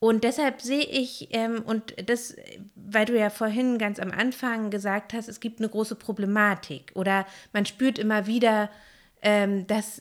[0.00, 2.36] Und deshalb sehe ich, ähm, und das,
[2.76, 7.26] weil du ja vorhin ganz am Anfang gesagt hast, es gibt eine große Problematik oder
[7.52, 8.70] man spürt immer wieder,
[9.22, 10.00] ähm, dass,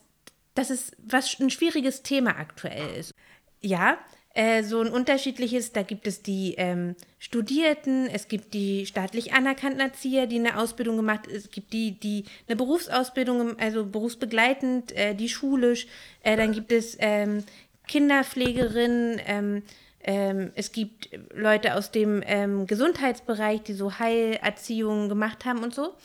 [0.54, 3.12] dass es was ein schwieriges Thema aktuell ist.
[3.60, 3.98] Ja,
[4.38, 5.73] äh, so ein unterschiedliches.
[5.73, 10.95] Da gibt es die ähm, Studierten, es gibt die staatlich anerkannten Erzieher, die eine Ausbildung
[10.95, 15.88] gemacht haben, es gibt die, die eine Berufsausbildung, also berufsbegleitend, äh, die schulisch,
[16.21, 17.45] äh, dann gibt es ähm,
[17.88, 19.63] Kinderpflegerinnen, ähm,
[20.04, 25.95] ähm es gibt Leute aus dem ähm, Gesundheitsbereich, die so Heilerziehungen gemacht haben und so.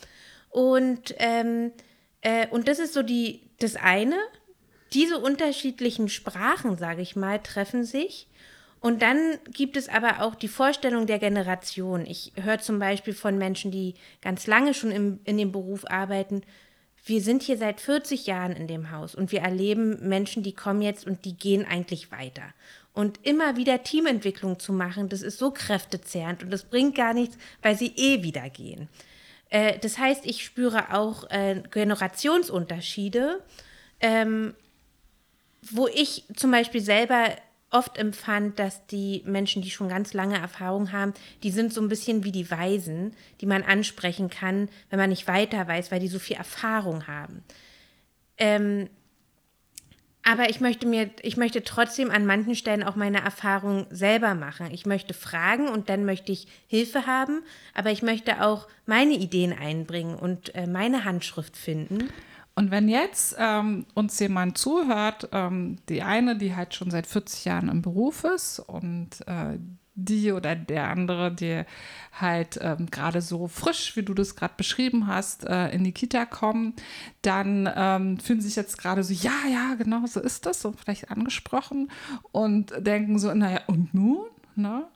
[0.49, 1.73] Und, ähm,
[2.23, 4.17] äh, und das ist so die, das eine
[4.95, 8.29] diese unterschiedlichen Sprachen, sage ich mal, treffen sich.
[8.81, 12.05] Und dann gibt es aber auch die Vorstellung der Generation.
[12.05, 16.43] Ich höre zum Beispiel von Menschen, die ganz lange schon im, in dem Beruf arbeiten,
[17.05, 20.83] wir sind hier seit 40 Jahren in dem Haus und wir erleben Menschen, die kommen
[20.83, 22.45] jetzt und die gehen eigentlich weiter.
[22.93, 27.37] Und immer wieder Teamentwicklung zu machen, das ist so kräftezehrend und das bringt gar nichts,
[27.61, 28.89] weil sie eh wieder gehen.
[29.49, 33.43] Äh, das heißt, ich spüre auch äh, Generationsunterschiede.
[34.01, 34.55] Ähm,
[35.71, 37.29] wo ich zum Beispiel selber
[37.71, 41.89] oft empfand, dass die Menschen, die schon ganz lange Erfahrung haben, die sind so ein
[41.89, 46.09] bisschen wie die Weisen, die man ansprechen kann, wenn man nicht weiter weiß, weil die
[46.09, 47.43] so viel Erfahrung haben.
[48.37, 48.91] Ähm,
[50.25, 54.69] aber ich möchte mir, ich möchte trotzdem an manchen Stellen auch meine Erfahrung selber machen.
[54.71, 57.43] Ich möchte fragen und dann möchte ich Hilfe haben,
[57.75, 62.09] aber ich möchte auch meine Ideen einbringen und äh, meine Handschrift finden.
[62.55, 67.47] Und wenn jetzt ähm, uns jemand zuhört, ähm, die eine, die halt schon seit 40
[67.47, 69.59] Jahren im Beruf ist und äh,
[69.95, 71.65] die oder der andere, die
[72.13, 76.27] halt ähm, gerade so frisch, wie du das gerade beschrieben hast, äh, in die Kita
[76.27, 76.75] kommen,
[77.23, 81.11] dann ähm, fühlen sich jetzt gerade so, ja, ja, genau so ist das, und vielleicht
[81.11, 81.91] angesprochen
[82.33, 84.27] und denken so, naja, und nun?
[84.55, 84.87] Ne?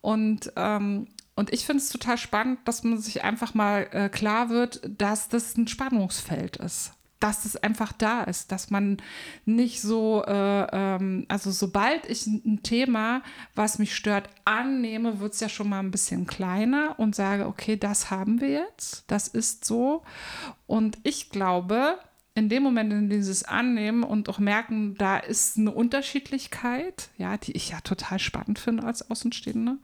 [0.00, 4.50] Und ähm, und ich finde es total spannend, dass man sich einfach mal äh, klar
[4.50, 8.98] wird, dass das ein Spannungsfeld ist dass es einfach da ist, dass man
[9.44, 13.22] nicht so, äh, ähm, also sobald ich ein Thema,
[13.54, 17.76] was mich stört, annehme, wird es ja schon mal ein bisschen kleiner und sage, okay,
[17.76, 20.02] das haben wir jetzt, das ist so.
[20.66, 21.98] Und ich glaube,
[22.38, 27.52] in dem Moment, in dieses Annehmen und auch merken, da ist eine Unterschiedlichkeit, ja, die
[27.52, 29.76] ich ja total spannend finde als Außenstehende,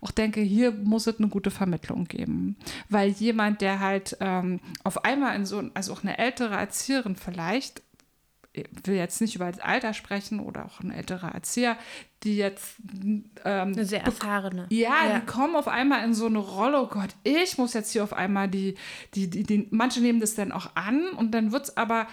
[0.00, 2.56] auch denke, hier muss es eine gute Vermittlung geben.
[2.88, 7.80] Weil jemand, der halt ähm, auf einmal in so, also auch eine ältere Erzieherin vielleicht,
[7.80, 7.87] ich
[8.84, 11.76] will jetzt nicht über das Alter sprechen oder auch ein älterer Erzieher,
[12.24, 12.76] die jetzt
[13.44, 14.66] ähm, eine sehr erfahrene.
[14.70, 17.92] Ja, ja, die kommen auf einmal in so eine Rolle, oh Gott, ich muss jetzt
[17.92, 18.74] hier auf einmal die,
[19.14, 22.06] die, die, die manche nehmen das dann auch an und dann wird es aber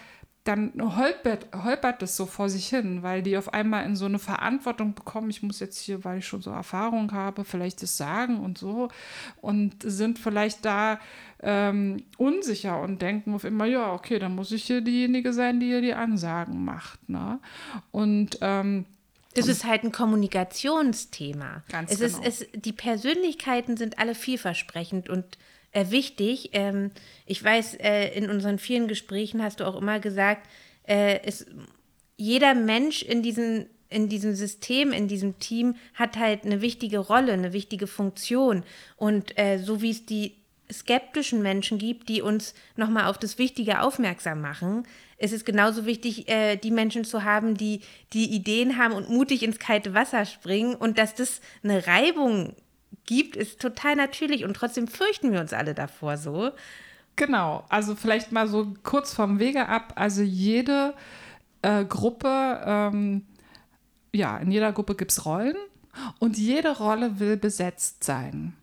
[0.46, 4.20] dann holpert, holpert das so vor sich hin, weil die auf einmal in so eine
[4.20, 8.40] Verantwortung bekommen, ich muss jetzt hier, weil ich schon so Erfahrung habe, vielleicht das sagen
[8.40, 8.90] und so
[9.42, 11.00] und sind vielleicht da
[11.42, 15.66] ähm, unsicher und denken auf immer, ja, okay, dann muss ich hier diejenige sein, die
[15.66, 17.10] hier die Ansagen macht.
[17.10, 17.40] Ne?
[17.92, 18.86] Und ähm,
[19.34, 21.64] das ist halt ein Kommunikationsthema.
[21.70, 22.26] Ganz es genau.
[22.26, 25.40] Ist, es, die Persönlichkeiten sind alle vielversprechend und
[25.76, 26.52] äh, wichtig.
[26.54, 26.92] Ähm,
[27.26, 30.48] ich weiß, äh, in unseren vielen Gesprächen hast du auch immer gesagt,
[30.88, 31.46] äh, es,
[32.18, 37.34] jeder Mensch in diesem, in diesem System, in diesem Team hat halt eine wichtige Rolle,
[37.34, 38.64] eine wichtige Funktion.
[38.96, 40.36] Und äh, so wie es die
[40.72, 46.30] skeptischen Menschen gibt, die uns nochmal auf das Wichtige aufmerksam machen, ist es genauso wichtig,
[46.30, 47.82] äh, die Menschen zu haben, die
[48.14, 52.56] die Ideen haben und mutig ins kalte Wasser springen und dass das eine Reibung
[53.06, 56.52] gibt, ist total natürlich und trotzdem fürchten wir uns alle davor so.
[57.16, 59.94] Genau, also vielleicht mal so kurz vom Wege ab.
[59.96, 60.94] Also jede
[61.62, 63.26] äh, Gruppe, ähm,
[64.14, 65.56] ja, in jeder Gruppe gibt es Rollen
[66.20, 68.54] und jede Rolle will besetzt sein.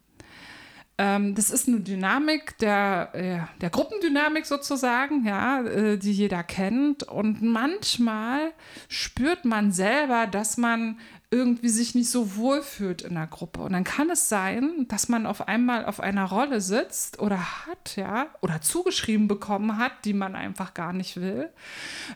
[0.98, 7.02] Ähm, das ist eine Dynamik der, äh, der Gruppendynamik sozusagen, ja, äh, die jeder kennt.
[7.04, 8.52] Und manchmal
[8.88, 10.98] spürt man selber, dass man
[11.32, 13.62] irgendwie sich nicht so wohl fühlt in der Gruppe.
[13.62, 17.96] Und dann kann es sein, dass man auf einmal auf einer Rolle sitzt oder hat,
[17.96, 21.48] ja, oder zugeschrieben bekommen hat, die man einfach gar nicht will.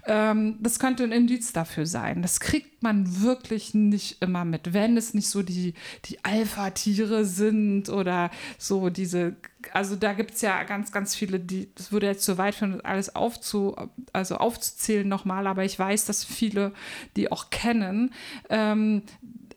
[0.04, 2.20] Ähm, das könnte ein Indiz dafür sein.
[2.20, 5.72] Das kriegt man wirklich nicht immer mit, wenn es nicht so die,
[6.04, 9.34] die Alpha-Tiere sind oder so diese
[9.72, 12.80] also da gibt es ja ganz, ganz viele, die, das würde jetzt zu weit führen,
[12.82, 13.76] alles aufzu,
[14.12, 16.72] also aufzuzählen nochmal, aber ich weiß, dass viele
[17.16, 18.12] die auch kennen,
[18.48, 19.02] ähm,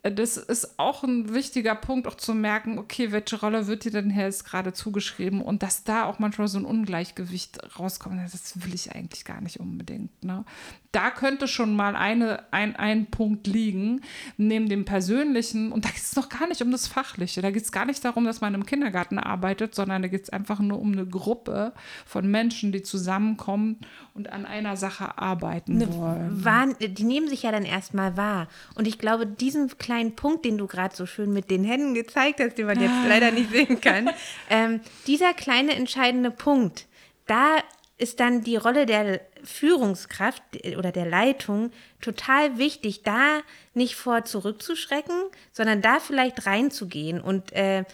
[0.02, 4.10] das ist auch ein wichtiger Punkt, auch zu merken, okay, welche Rolle wird dir denn
[4.10, 8.96] jetzt gerade zugeschrieben und dass da auch manchmal so ein Ungleichgewicht rauskommt, das will ich
[8.96, 10.24] eigentlich gar nicht unbedingt.
[10.24, 10.46] Ne?
[10.92, 14.02] Da könnte schon mal eine, ein, ein Punkt liegen,
[14.38, 17.62] neben dem Persönlichen, und da geht es noch gar nicht um das Fachliche, da geht
[17.62, 20.80] es gar nicht darum, dass man im Kindergarten arbeitet, sondern da geht es einfach nur
[20.80, 21.74] um eine Gruppe
[22.08, 23.78] von Menschen, die zusammenkommen
[24.16, 26.44] und an einer Sache arbeiten eine wollen.
[26.44, 28.48] Wahn, die nehmen sich ja dann erstmal wahr.
[28.74, 32.40] Und ich glaube, diesen kleinen Punkt, den du gerade so schön mit den Händen gezeigt
[32.40, 34.10] hast, den man jetzt leider nicht sehen kann,
[34.50, 36.88] ähm, dieser kleine entscheidende Punkt,
[37.28, 37.58] da
[38.00, 40.44] ist dann die Rolle der Führungskraft
[40.78, 41.72] oder der Leitung
[42.02, 43.40] total wichtig, da
[43.74, 45.16] nicht vor zurückzuschrecken,
[45.52, 47.86] sondern da vielleicht reinzugehen und äh,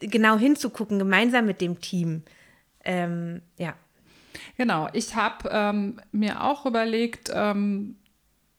[0.00, 2.22] genau hinzugucken, gemeinsam mit dem Team.
[2.84, 3.74] Ähm, ja.
[4.56, 7.96] Genau, ich habe ähm, mir auch überlegt, ähm,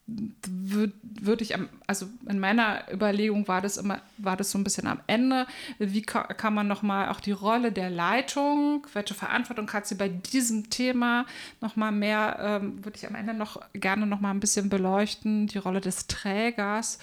[0.05, 4.63] würde würd ich am, also in meiner Überlegung war das immer, war das so ein
[4.65, 5.47] bisschen am Ende.
[5.79, 10.09] Wie ka kann man nochmal auch die Rolle der Leitung, welche Verantwortung hat sie bei
[10.09, 11.25] diesem Thema
[11.61, 15.79] nochmal mehr, ähm, würde ich am Ende noch gerne nochmal ein bisschen beleuchten, die Rolle
[15.79, 16.99] des Trägers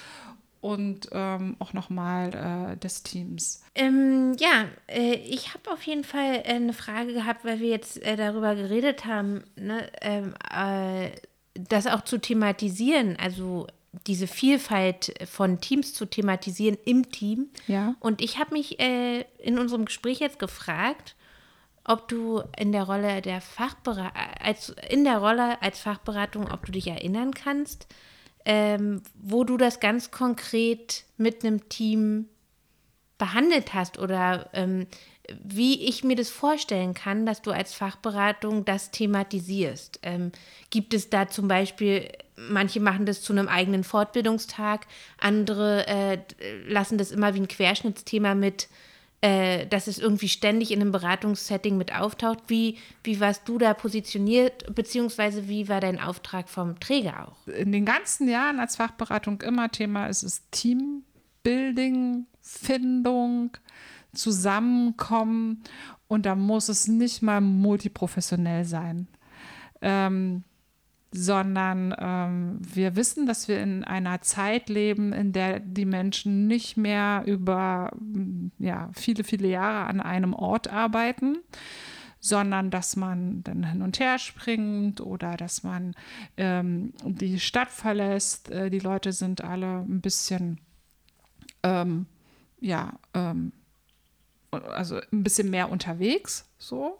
[0.60, 3.62] und ähm, auch nochmal äh, des Teams.
[3.74, 8.02] Ähm, ja, äh, ich habe auf jeden Fall äh, eine Frage gehabt, weil wir jetzt
[8.02, 11.10] äh, darüber geredet haben, ne, ähm, äh,
[11.68, 13.66] das auch zu thematisieren, also
[14.06, 17.48] diese Vielfalt von Teams zu thematisieren im Team.
[17.66, 17.94] Ja.
[18.00, 21.16] Und ich habe mich äh, in unserem Gespräch jetzt gefragt,
[21.84, 26.72] ob du in der Rolle der Fachberatung, als in der Rolle als Fachberatung, ob du
[26.72, 27.88] dich erinnern kannst,
[28.44, 32.28] ähm, wo du das ganz konkret mit einem Team
[33.18, 34.86] behandelt hast oder ähm,
[35.42, 40.00] wie ich mir das vorstellen kann, dass du als Fachberatung das thematisierst.
[40.02, 40.32] Ähm,
[40.70, 44.86] gibt es da zum Beispiel, manche machen das zu einem eigenen Fortbildungstag,
[45.18, 46.18] andere äh,
[46.66, 48.68] lassen das immer wie ein Querschnittsthema mit,
[49.22, 52.38] äh, dass es irgendwie ständig in einem Beratungssetting mit auftaucht.
[52.46, 57.46] Wie, wie warst du da positioniert, beziehungsweise wie war dein Auftrag vom Träger auch?
[57.48, 63.50] In den ganzen Jahren als Fachberatung immer Thema ist es Teambuilding, Findung,
[64.12, 65.62] Zusammenkommen
[66.08, 69.08] und da muss es nicht mal multiprofessionell sein.
[69.80, 70.44] Ähm,
[71.12, 76.76] sondern ähm, wir wissen, dass wir in einer Zeit leben, in der die Menschen nicht
[76.76, 77.90] mehr über
[78.58, 81.38] ja, viele, viele Jahre an einem Ort arbeiten,
[82.20, 85.94] sondern dass man dann hin und her springt oder dass man
[86.36, 88.50] ähm, die Stadt verlässt.
[88.50, 90.60] Äh, die Leute sind alle ein bisschen,
[91.64, 92.06] ähm,
[92.60, 93.52] ja, ähm,
[94.50, 96.98] also ein bisschen mehr unterwegs, so.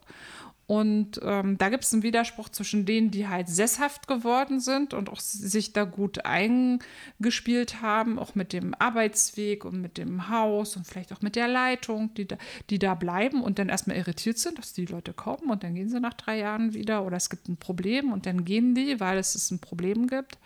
[0.71, 5.11] Und ähm, da gibt es einen Widerspruch zwischen denen, die halt sesshaft geworden sind und
[5.11, 10.87] auch sich da gut eingespielt haben, auch mit dem Arbeitsweg und mit dem Haus und
[10.87, 12.37] vielleicht auch mit der Leitung, die da,
[12.71, 15.89] die da bleiben und dann erstmal irritiert sind, dass die Leute kommen und dann gehen
[15.89, 19.19] sie nach drei Jahren wieder oder es gibt ein Problem und dann gehen die, weil
[19.19, 20.39] es, ein Problem gibt.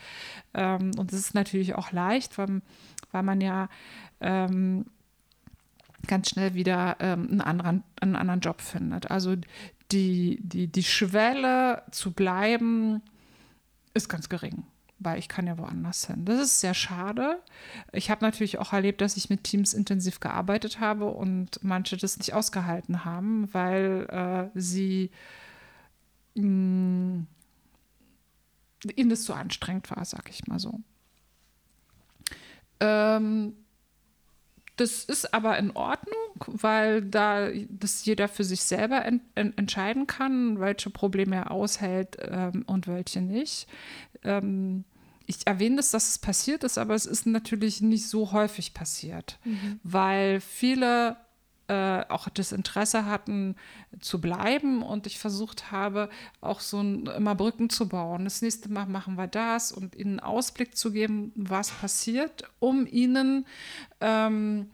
[0.54, 2.62] Ähm, und das ist natürlich auch leicht, weil,
[3.12, 3.68] weil man ja
[4.22, 4.86] ähm,
[6.06, 9.10] ganz schnell wieder ähm, einen, anderen, einen anderen Job findet.
[9.10, 9.36] Also
[9.92, 13.02] die, die, die Schwelle zu bleiben
[13.94, 14.64] ist ganz gering,
[14.98, 16.24] weil ich kann ja woanders hin.
[16.24, 17.40] Das ist sehr schade.
[17.92, 22.18] Ich habe natürlich auch erlebt, dass ich mit Teams intensiv gearbeitet habe und manche das
[22.18, 25.10] nicht ausgehalten haben, weil äh, sie
[26.34, 27.26] mh, mm,
[28.96, 30.80] ihnen das zu anstrengend war, sag ich mal so.
[32.80, 33.54] Ähm,
[34.76, 36.16] das ist aber in Ordnung,
[36.46, 42.16] weil da das jeder für sich selber en, en, entscheiden kann, welche Probleme er aushält
[42.20, 43.68] ähm, und welche nicht.
[44.24, 44.84] Ähm,
[45.26, 49.38] ich erwähne das, dass es passiert ist, aber es ist natürlich nicht so häufig passiert,
[49.44, 49.80] mhm.
[49.82, 51.16] weil viele
[51.68, 53.56] äh, auch das Interesse hatten
[54.00, 56.10] zu bleiben und ich versucht habe,
[56.40, 58.24] auch so ein, immer Brücken zu bauen.
[58.24, 63.46] Das nächste Mal machen wir das und ihnen Ausblick zu geben, was passiert, um ihnen,
[64.00, 64.70] ähm,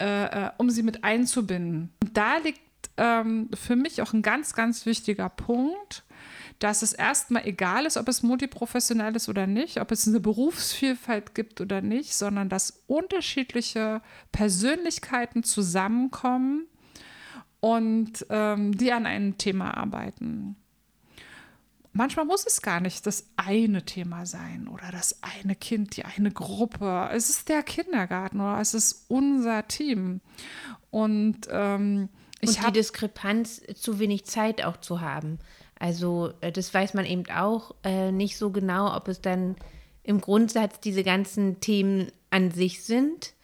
[0.00, 1.90] äh, äh, um sie mit einzubinden.
[2.00, 2.60] Und da liegt
[2.96, 6.04] ähm, für mich auch ein ganz, ganz wichtiger Punkt
[6.58, 11.34] dass es erstmal egal ist, ob es multiprofessionell ist oder nicht, ob es eine Berufsvielfalt
[11.34, 14.00] gibt oder nicht, sondern dass unterschiedliche
[14.32, 16.66] Persönlichkeiten zusammenkommen
[17.60, 20.56] und ähm, die an einem Thema arbeiten.
[21.96, 26.32] Manchmal muss es gar nicht das eine Thema sein oder das eine Kind, die eine
[26.32, 27.08] Gruppe.
[27.12, 30.20] Es ist der Kindergarten oder es ist unser Team.
[30.90, 32.08] Und ähm,
[32.40, 35.38] ich und die Diskrepanz, zu wenig Zeit auch zu haben.
[35.84, 39.54] Also äh, das weiß man eben auch äh, nicht so genau, ob es dann
[40.02, 43.34] im Grundsatz diese ganzen Themen an sich sind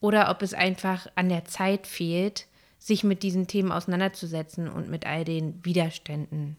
[0.00, 2.46] oder ob es einfach an der Zeit fehlt,
[2.78, 6.56] sich mit diesen Themen auseinanderzusetzen und mit all den Widerständen.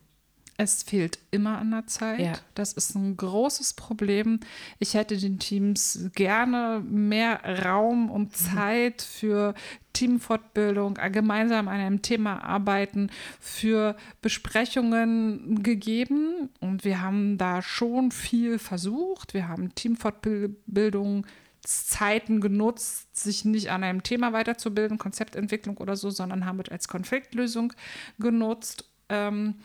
[0.56, 2.20] Es fehlt immer an der Zeit.
[2.20, 2.32] Ja.
[2.54, 4.38] Das ist ein großes Problem.
[4.78, 8.54] Ich hätte den Teams gerne mehr Raum und mhm.
[8.54, 9.54] Zeit für
[9.94, 16.50] Teamfortbildung, gemeinsam an einem Thema arbeiten, für Besprechungen gegeben.
[16.60, 19.34] Und wir haben da schon viel versucht.
[19.34, 21.26] Wir haben Teamfortbildung
[21.64, 26.88] Zeiten genutzt, sich nicht an einem Thema weiterzubilden, Konzeptentwicklung oder so, sondern haben es als
[26.88, 27.72] Konfliktlösung
[28.18, 28.90] genutzt.
[29.08, 29.56] Ähm,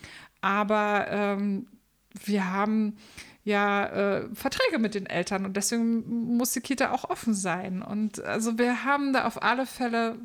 [0.42, 1.68] aber ähm,
[2.24, 2.98] wir haben
[3.44, 7.82] ja äh, Verträge mit den Eltern und deswegen muss die Kita auch offen sein.
[7.82, 10.18] Und also wir haben da auf alle Fälle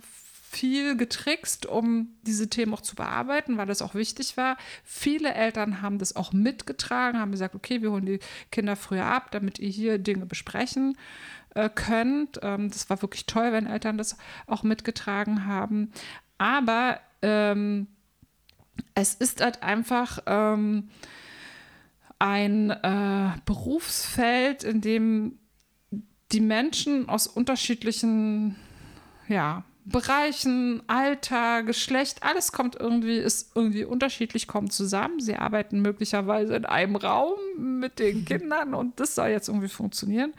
[0.55, 4.57] viel getrickst, um diese Themen auch zu bearbeiten, weil das auch wichtig war.
[4.85, 8.21] Viele Eltern haben das auch mitgetragen, haben gesagt, okay, wir holen die
[8.53, 10.97] Kinder früher ab, damit ihr hier Dinge besprechen
[11.55, 12.39] äh, könnt.
[12.43, 15.91] Ähm, das war wirklich toll, wenn Eltern das auch mitgetragen haben.
[16.39, 17.89] Aber ähm,
[18.95, 20.89] es ist halt einfach ähm,
[22.19, 25.39] ein äh, Berufsfeld, in dem
[26.33, 28.57] die Menschen aus unterschiedlichen
[29.29, 35.21] ja, Bereichen, Alter, Geschlecht, alles kommt irgendwie, ist irgendwie unterschiedlich, kommt zusammen.
[35.21, 40.33] Sie arbeiten möglicherweise in einem Raum mit den Kindern und das soll jetzt irgendwie funktionieren.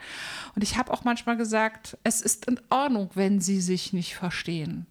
[0.56, 4.86] Und ich habe auch manchmal gesagt, es ist in Ordnung, wenn sie sich nicht verstehen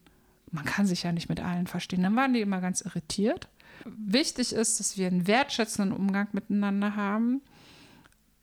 [0.56, 2.04] man kann sich ja nicht mit allen verstehen.
[2.04, 3.48] Dann waren die immer ganz irritiert.
[3.86, 7.42] Wichtig ist, dass wir einen wertschätzenden Umgang miteinander haben.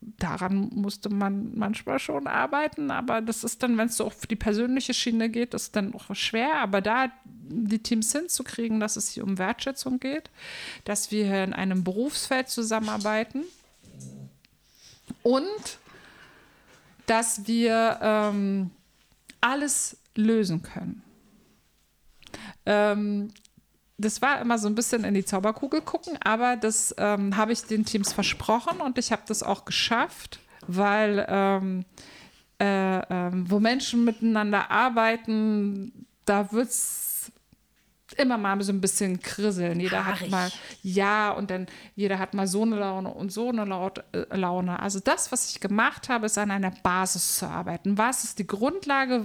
[0.00, 4.36] Daran musste man manchmal schon arbeiten, aber das ist dann, wenn es so auf die
[4.36, 6.56] persönliche Schiene geht, ist dann auch schwer.
[6.56, 10.30] Aber da die Teams hinzukriegen, dass es hier um Wertschätzung geht,
[10.84, 13.44] dass wir in einem Berufsfeld zusammenarbeiten
[15.22, 15.78] und
[17.06, 18.70] dass wir ähm,
[19.40, 21.02] alles lösen können.
[22.66, 23.30] Ähm,
[23.98, 27.62] das war immer so ein bisschen in die Zauberkugel gucken, aber das ähm, habe ich
[27.62, 31.84] den Teams versprochen und ich habe das auch geschafft, weil ähm,
[32.60, 37.32] äh, äh, wo Menschen miteinander arbeiten, da wird es
[38.16, 39.80] immer mal so ein bisschen krisseln.
[39.80, 40.22] Jeder Haarig.
[40.22, 40.50] hat mal
[40.82, 43.62] ja und dann jeder hat mal so eine Laune und so eine
[44.12, 44.78] äh, Laune.
[44.80, 47.98] Also das, was ich gemacht habe, ist an einer Basis zu arbeiten.
[47.98, 49.24] Was ist die Grundlage?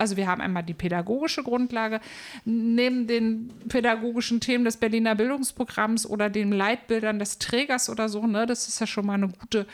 [0.00, 2.00] Also wir haben einmal die pädagogische Grundlage,
[2.44, 8.46] neben den pädagogischen Themen des Berliner Bildungsprogramms oder den Leitbildern des Trägers oder so, ne,
[8.46, 9.66] das ist ja schon mal eine gute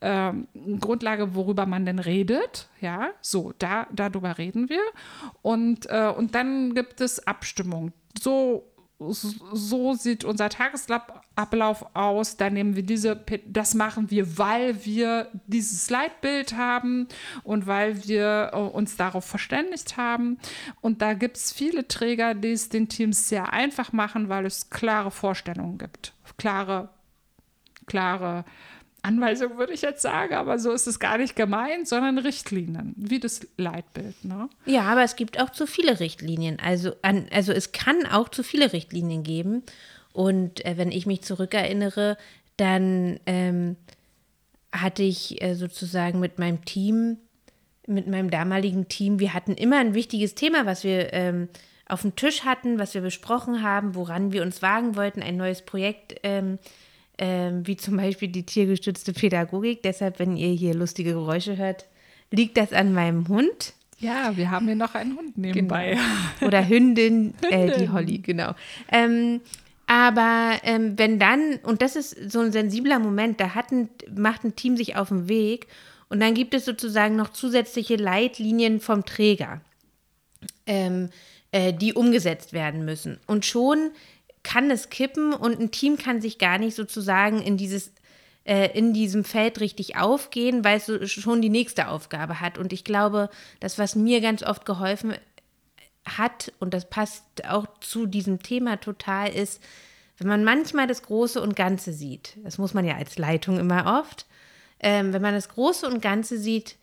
[0.00, 0.32] äh,
[0.78, 2.68] Grundlage, worüber man denn redet.
[2.80, 4.82] Ja, so, da, darüber reden wir.
[5.42, 7.92] Und, äh, und dann gibt es Abstimmung.
[8.20, 8.71] So
[9.10, 12.36] so sieht unser Tagesablauf aus.
[12.36, 17.08] Da nehmen wir diese, das machen wir, weil wir dieses Leitbild haben
[17.42, 20.38] und weil wir äh, uns darauf verständigt haben.
[20.80, 24.70] Und da gibt es viele Träger, die es den Teams sehr einfach machen, weil es
[24.70, 26.90] klare Vorstellungen gibt, klare,
[27.86, 28.44] klare
[29.02, 33.18] Anweisung würde ich jetzt sagen, aber so ist es gar nicht gemeint, sondern Richtlinien, wie
[33.18, 34.24] das Leitbild.
[34.24, 34.48] Ne?
[34.64, 36.58] Ja, aber es gibt auch zu viele Richtlinien.
[36.60, 39.64] Also, an, also es kann auch zu viele Richtlinien geben.
[40.12, 42.16] Und äh, wenn ich mich zurückerinnere,
[42.56, 43.76] dann ähm,
[44.72, 47.18] hatte ich äh, sozusagen mit meinem Team,
[47.88, 51.48] mit meinem damaligen Team, wir hatten immer ein wichtiges Thema, was wir ähm,
[51.88, 55.62] auf dem Tisch hatten, was wir besprochen haben, woran wir uns wagen wollten, ein neues
[55.62, 56.58] Projekt ähm,
[57.22, 59.80] ähm, wie zum Beispiel die tiergestützte Pädagogik.
[59.84, 61.86] Deshalb, wenn ihr hier lustige Geräusche hört,
[62.32, 63.74] liegt das an meinem Hund.
[64.00, 65.90] Ja, wir haben hier noch einen Hund nebenbei.
[65.90, 66.48] Genau.
[66.48, 68.54] Oder Hündin, äh, die Holly, genau.
[68.90, 69.40] Ähm,
[69.86, 74.42] aber ähm, wenn dann, und das ist so ein sensibler Moment, da hat ein, macht
[74.42, 75.68] ein Team sich auf den Weg
[76.08, 79.60] und dann gibt es sozusagen noch zusätzliche Leitlinien vom Träger,
[80.66, 81.10] ähm,
[81.52, 83.20] äh, die umgesetzt werden müssen.
[83.28, 83.92] Und schon
[84.42, 87.92] kann es kippen und ein Team kann sich gar nicht sozusagen in dieses
[88.44, 92.58] äh, in diesem Feld richtig aufgehen, weil es schon die nächste Aufgabe hat.
[92.58, 93.30] Und ich glaube,
[93.60, 95.14] das, was mir ganz oft geholfen
[96.04, 99.62] hat, und das passt auch zu diesem Thema total, ist,
[100.18, 104.00] wenn man manchmal das Große und Ganze sieht, das muss man ja als Leitung immer
[104.00, 104.26] oft,
[104.80, 106.76] ähm, wenn man das Große und Ganze sieht,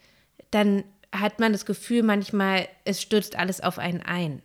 [0.52, 4.42] dann hat man das Gefühl manchmal, es stürzt alles auf einen ein.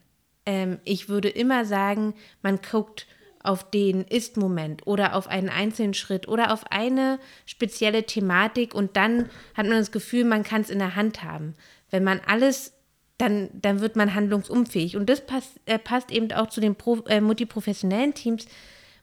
[0.46, 3.06] Ähm, ich würde immer sagen, man guckt
[3.44, 9.28] auf den Ist-Moment oder auf einen einzelnen Schritt oder auf eine spezielle Thematik und dann
[9.54, 11.54] hat man das Gefühl, man kann es in der Hand haben.
[11.90, 12.72] Wenn man alles,
[13.18, 14.96] dann, dann wird man handlungsunfähig.
[14.96, 18.46] Und das passt, äh, passt eben auch zu den Pro, äh, multiprofessionellen Teams,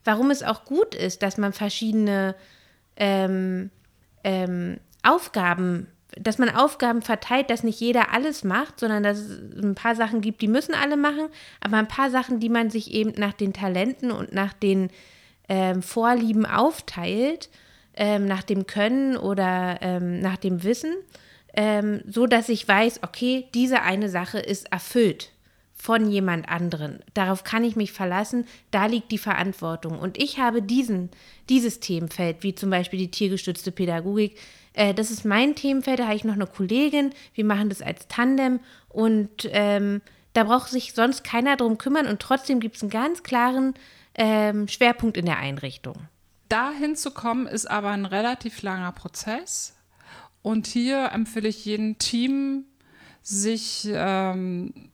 [0.04, 2.36] warum es auch gut ist, dass man verschiedene
[2.98, 3.70] ähm,
[4.24, 5.88] ähm, Aufgaben
[6.20, 10.22] dass man Aufgaben verteilt, dass nicht jeder alles macht, sondern dass es ein paar Sachen
[10.22, 11.28] gibt, die müssen alle machen,
[11.62, 14.90] aber ein paar Sachen, die man sich eben nach den Talenten und nach den
[15.48, 17.50] ähm, Vorlieben aufteilt,
[17.96, 20.94] ähm, nach dem Können oder ähm, nach dem Wissen,
[21.54, 25.32] ähm, so dass ich weiß, okay, diese eine Sache ist erfüllt
[25.82, 27.00] von jemand anderen.
[27.16, 29.98] Darauf kann ich mich verlassen, da liegt die Verantwortung.
[29.98, 31.10] Und ich habe diesen,
[31.50, 34.38] dieses Themenfeld, wie zum Beispiel die tiergestützte Pädagogik,
[34.74, 38.08] äh, das ist mein Themenfeld, da habe ich noch eine Kollegin, wir machen das als
[38.08, 38.60] Tandem
[38.90, 40.02] und ähm,
[40.34, 43.74] da braucht sich sonst keiner drum kümmern und trotzdem gibt es einen ganz klaren
[44.16, 45.96] ähm, Schwerpunkt in der Einrichtung.
[46.50, 49.76] Dahin zu kommen, ist aber ein relativ langer Prozess.
[50.42, 52.66] Und hier empfehle ich jedem Team,
[53.22, 54.92] sich ähm,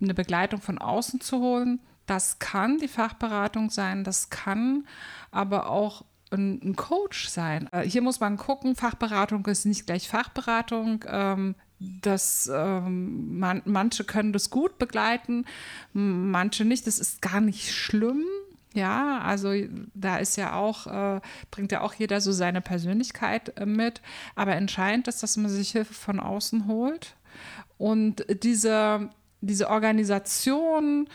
[0.00, 1.80] eine Begleitung von außen zu holen.
[2.06, 4.86] Das kann die Fachberatung sein, das kann
[5.30, 7.68] aber auch ein, Coach sein.
[7.72, 11.04] Äh, hier muss man gucken, Fachberatung ist nicht gleich Fachberatung.
[11.08, 15.44] Ähm, das, ähm, man, manche können das gut begleiten,
[15.92, 16.86] manche nicht.
[16.86, 18.24] Das ist gar nicht schlimm.
[18.72, 19.52] Ja, also
[19.94, 21.20] da ist ja auch, äh,
[21.50, 24.02] bringt ja auch jeder so seine Persönlichkeit äh, mit.
[24.34, 27.16] Aber entscheidend ist, dass man sich Hilfe von außen holt.
[27.78, 29.10] Und diese,
[29.40, 31.08] diese Organisation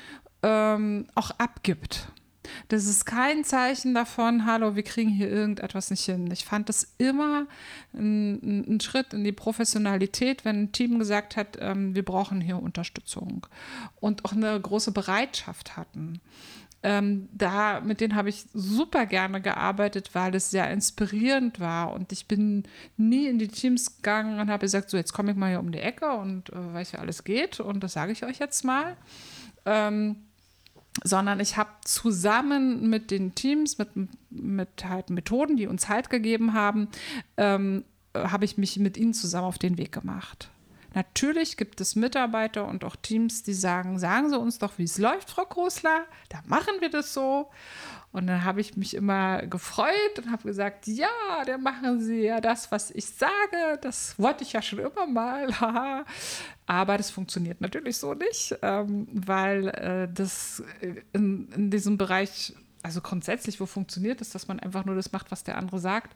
[0.43, 2.07] ähm, auch abgibt.
[2.67, 6.29] Das ist kein Zeichen davon, hallo, wir kriegen hier irgendetwas nicht hin.
[6.31, 7.47] Ich fand das immer
[7.93, 12.61] ein, ein Schritt in die Professionalität, wenn ein Team gesagt hat, ähm, wir brauchen hier
[12.61, 13.47] Unterstützung
[13.99, 16.21] und auch eine große Bereitschaft hatten.
[16.83, 21.93] Ähm, da, mit denen habe ich super gerne gearbeitet, weil es sehr inspirierend war.
[21.93, 22.63] Und ich bin
[22.97, 25.71] nie in die Teams gegangen und habe gesagt, so jetzt komme ich mal hier um
[25.71, 27.59] die Ecke und äh, weiß, wie alles geht.
[27.59, 28.97] Und das sage ich euch jetzt mal.
[29.65, 30.15] Ähm,
[31.03, 33.89] sondern ich habe zusammen mit den Teams, mit,
[34.29, 36.89] mit halt Methoden, die uns halt gegeben haben,
[37.37, 37.85] ähm,
[38.15, 40.49] habe ich mich mit ihnen zusammen auf den Weg gemacht.
[40.93, 44.97] Natürlich gibt es Mitarbeiter und auch Teams, die sagen, sagen Sie uns doch, wie es
[44.97, 47.49] läuft, Frau Kosler, da machen wir das so.
[48.11, 51.07] Und dann habe ich mich immer gefreut und habe gesagt, ja,
[51.45, 53.79] dann machen Sie ja das, was ich sage.
[53.81, 55.47] Das wollte ich ja schon immer mal.
[56.65, 60.61] Aber das funktioniert natürlich so nicht, ähm, weil äh, das
[61.13, 65.31] in, in diesem Bereich also grundsätzlich, wo funktioniert es, dass man einfach nur das macht,
[65.31, 66.15] was der andere sagt,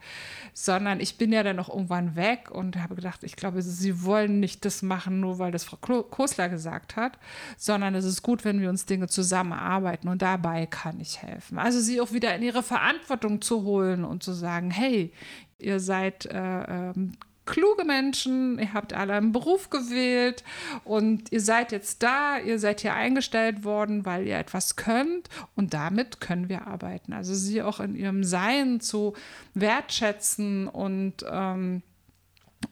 [0.54, 4.40] sondern ich bin ja dann auch irgendwann weg und habe gedacht, ich glaube, sie wollen
[4.40, 7.20] nicht das machen, nur weil das Frau Kosler gesagt hat,
[7.58, 11.58] sondern es ist gut, wenn wir uns Dinge zusammenarbeiten und dabei kann ich helfen.
[11.60, 15.14] Also sie auch wieder in ihre Verantwortung zu holen und zu sagen, hey,
[15.60, 17.14] ihr seid äh, ähm,
[17.46, 20.44] kluge Menschen, ihr habt alle einen Beruf gewählt
[20.84, 25.74] und ihr seid jetzt da, ihr seid hier eingestellt worden, weil ihr etwas könnt und
[25.74, 27.14] damit können wir arbeiten.
[27.14, 29.14] Also sie auch in ihrem Sein zu
[29.54, 31.82] wertschätzen und, ähm,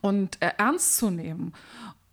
[0.02, 1.54] und äh, ernst zu nehmen.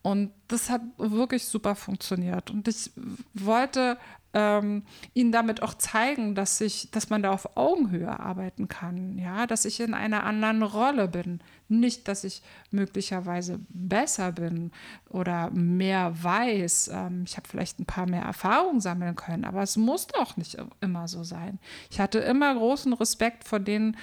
[0.02, 2.50] Und das hat wirklich super funktioniert.
[2.50, 2.90] Und ich
[3.34, 3.98] wollte
[4.32, 9.46] ähm, ihnen damit auch zeigen, dass ich, dass man da auf Augenhöhe arbeiten kann, ja,
[9.46, 11.40] dass ich in einer anderen Rolle bin.
[11.68, 14.70] Nicht, dass ich möglicherweise besser bin
[15.08, 16.90] oder mehr weiß.
[16.92, 20.56] Ähm, ich habe vielleicht ein paar mehr Erfahrungen sammeln können, aber es muss doch nicht
[20.80, 21.58] immer so sein.
[21.90, 23.96] Ich hatte immer großen Respekt vor den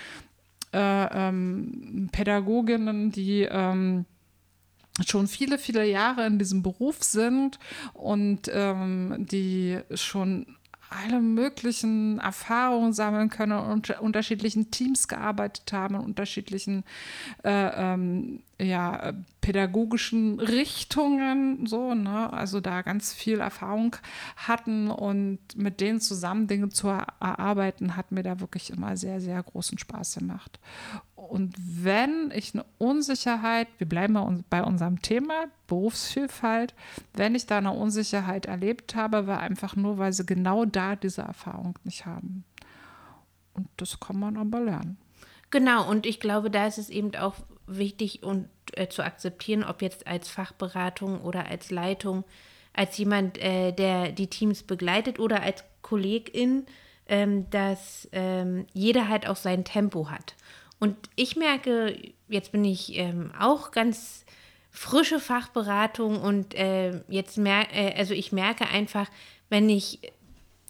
[0.73, 4.05] äh, ähm, Pädagoginnen, die ähm,
[5.05, 7.59] schon viele, viele Jahre in diesem Beruf sind
[7.93, 10.57] und ähm, die schon
[10.89, 16.83] alle möglichen Erfahrungen sammeln können und unterschiedlichen Teams gearbeitet haben, in unterschiedlichen
[17.43, 22.31] äh, ähm, ja, pädagogischen Richtungen, so, ne?
[22.31, 23.95] also da ganz viel Erfahrung
[24.35, 29.41] hatten und mit denen zusammen Dinge zu erarbeiten, hat mir da wirklich immer sehr, sehr
[29.43, 30.59] großen Spaß gemacht.
[31.27, 36.73] Und wenn ich eine Unsicherheit, wir bleiben bei unserem Thema, Berufsvielfalt,
[37.13, 41.21] wenn ich da eine Unsicherheit erlebt habe, war einfach nur, weil sie genau da diese
[41.21, 42.45] Erfahrung nicht haben.
[43.53, 44.97] Und das kann man aber lernen.
[45.49, 47.35] Genau, und ich glaube, da ist es eben auch
[47.67, 52.23] wichtig und äh, zu akzeptieren, ob jetzt als Fachberatung oder als Leitung,
[52.73, 56.65] als jemand, äh, der die Teams begleitet oder als Kollegin,
[57.07, 60.35] ähm, dass ähm, jeder halt auch sein Tempo hat.
[60.79, 61.97] Und ich merke,
[62.27, 64.25] jetzt bin ich ähm, auch ganz
[64.71, 69.07] frische Fachberatung und äh, jetzt merke, äh, also ich merke einfach,
[69.49, 69.99] wenn ich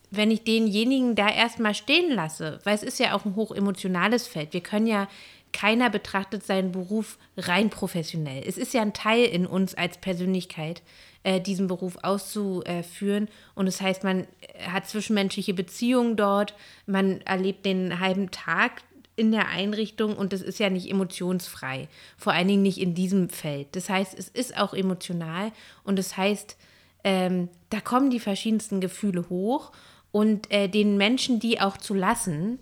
[0.10, 4.54] wenn ich denjenigen da erstmal stehen lasse, weil es ist ja auch ein hochemotionales Feld.
[4.54, 5.10] Wir können ja
[5.52, 8.44] keiner betrachtet seinen Beruf rein professionell.
[8.46, 10.82] Es ist ja ein Teil in uns als Persönlichkeit,
[11.24, 13.28] äh, diesen Beruf auszuführen.
[13.56, 14.28] Und das heißt, man
[14.66, 16.54] hat zwischenmenschliche Beziehungen dort,
[16.86, 18.84] man erlebt den halben Tag
[19.18, 21.90] in der Einrichtung und das ist ja nicht emotionsfrei.
[22.18, 23.76] Vor allen Dingen nicht in diesem Feld.
[23.76, 25.52] Das heißt, es ist auch emotional
[25.84, 26.56] und das heißt,
[27.04, 29.72] ähm, da kommen die verschiedensten Gefühle hoch
[30.12, 32.60] und äh, den Menschen die auch zu lassen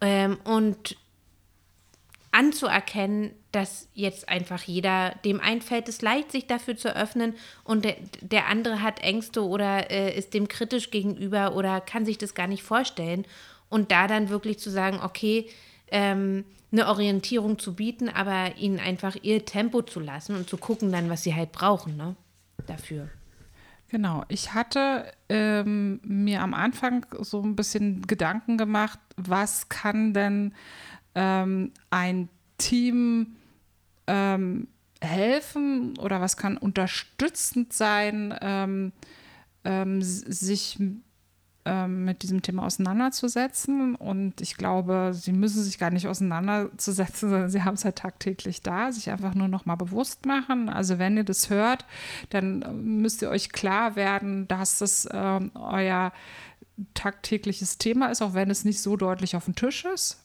[0.00, 0.96] ähm, und
[2.32, 7.34] anzuerkennen, dass jetzt einfach jeder, dem einfällt es leicht, sich dafür zu öffnen
[7.64, 12.16] und der, der andere hat Ängste oder äh, ist dem kritisch gegenüber oder kann sich
[12.16, 13.26] das gar nicht vorstellen.
[13.68, 15.48] Und da dann wirklich zu sagen, okay,
[15.90, 20.92] ähm, eine Orientierung zu bieten, aber ihnen einfach ihr Tempo zu lassen und zu gucken
[20.92, 22.16] dann, was sie halt brauchen, ne?
[22.66, 23.08] Dafür.
[23.88, 30.54] Genau, ich hatte ähm, mir am Anfang so ein bisschen Gedanken gemacht, was kann denn
[31.16, 33.34] ähm, ein Team
[34.06, 34.68] ähm,
[35.00, 38.92] helfen oder was kann unterstützend sein, ähm,
[39.64, 40.78] ähm, sich
[41.86, 43.94] mit diesem Thema auseinanderzusetzen.
[43.94, 48.62] Und ich glaube, sie müssen sich gar nicht auseinanderzusetzen, sondern sie haben es halt tagtäglich
[48.62, 50.68] da, sich einfach nur noch mal bewusst machen.
[50.68, 51.84] Also wenn ihr das hört,
[52.30, 56.12] dann müsst ihr euch klar werden, dass das ähm, euer
[56.94, 60.18] tagtägliches Thema ist, auch wenn es nicht so deutlich auf dem Tisch ist.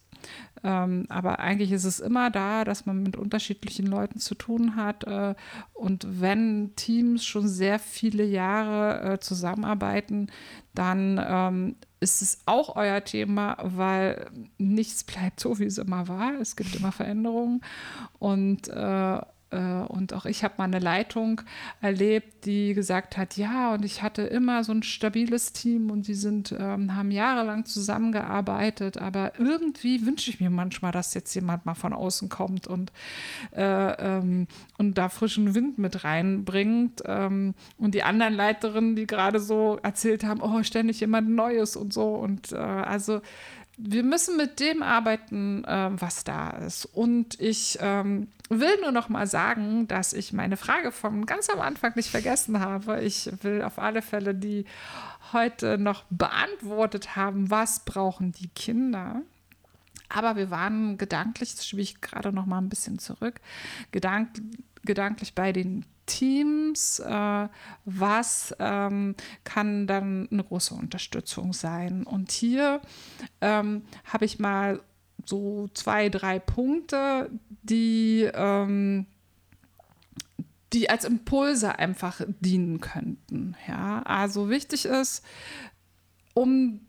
[0.64, 5.04] Ähm, aber eigentlich ist es immer da, dass man mit unterschiedlichen Leuten zu tun hat.
[5.04, 5.36] Äh,
[5.74, 10.32] und wenn Teams schon sehr viele Jahre äh, zusammenarbeiten,
[10.74, 16.34] dann ähm, ist es auch euer Thema, weil nichts bleibt so, wie es immer war.
[16.40, 17.62] Es gibt immer Veränderungen.
[18.20, 19.20] Und äh,
[19.52, 21.42] und auch ich habe mal eine Leitung
[21.82, 26.14] erlebt, die gesagt hat, ja, und ich hatte immer so ein stabiles Team und die
[26.14, 31.76] sind, ähm, haben jahrelang zusammengearbeitet, aber irgendwie wünsche ich mir manchmal, dass jetzt jemand mal
[31.76, 32.92] von außen kommt und,
[33.56, 37.04] äh, ähm, und da frischen Wind mit reinbringt.
[37.06, 41.94] Ähm, und die anderen Leiterinnen, die gerade so erzählt haben, oh, ständig jemand Neues und
[41.94, 42.16] so.
[42.16, 43.22] Und äh, also
[43.78, 46.86] wir müssen mit dem arbeiten, äh, was da ist.
[46.86, 51.60] Und ich ähm, will nur noch mal sagen, dass ich meine Frage von ganz am
[51.60, 53.02] Anfang nicht vergessen habe.
[53.02, 54.66] Ich will auf alle Fälle die
[55.34, 57.50] heute noch beantwortet haben.
[57.50, 59.22] Was brauchen die Kinder?
[60.08, 63.42] Aber wir waren gedanklich, das schiebe ich gerade noch mal ein bisschen zurück,
[63.92, 64.30] gedank,
[64.84, 67.48] gedanklich bei den Teams, äh,
[67.86, 72.04] was ähm, kann dann eine große Unterstützung sein.
[72.04, 72.82] Und hier
[73.42, 74.82] ähm, habe ich mal
[75.26, 77.30] so zwei, drei Punkte,
[77.64, 79.08] die, ähm,
[80.74, 83.56] die als Impulse einfach dienen könnten.
[83.68, 85.24] Ja, also wichtig ist,
[86.34, 86.82] um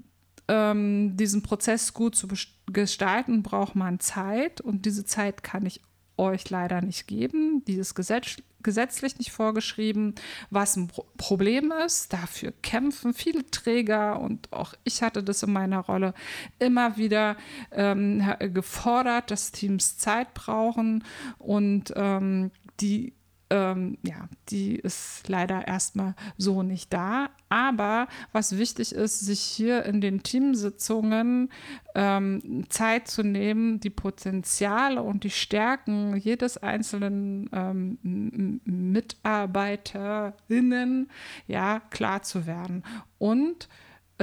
[0.48, 2.28] ähm, diesen Prozess gut zu
[2.72, 5.80] gestalten, braucht man Zeit und diese Zeit kann ich
[6.16, 7.64] euch leider nicht geben.
[7.66, 10.16] Die ist gesetz gesetzlich nicht vorgeschrieben,
[10.50, 12.12] was ein Pro Problem ist.
[12.12, 16.14] Dafür kämpfen viele Träger und auch ich hatte das in meiner Rolle
[16.58, 17.36] immer wieder
[17.70, 21.04] ähm, gefordert, dass Teams Zeit brauchen
[21.38, 22.50] und ähm,
[22.80, 23.14] die
[23.50, 27.30] ähm, ja, die ist leider erstmal so nicht da.
[27.48, 31.50] Aber was wichtig ist, sich hier in den Teamsitzungen
[31.94, 41.08] ähm, Zeit zu nehmen, die Potenziale und die Stärken jedes einzelnen ähm, Mitarbeiterinnen
[41.46, 42.82] ja klar zu werden
[43.18, 43.68] und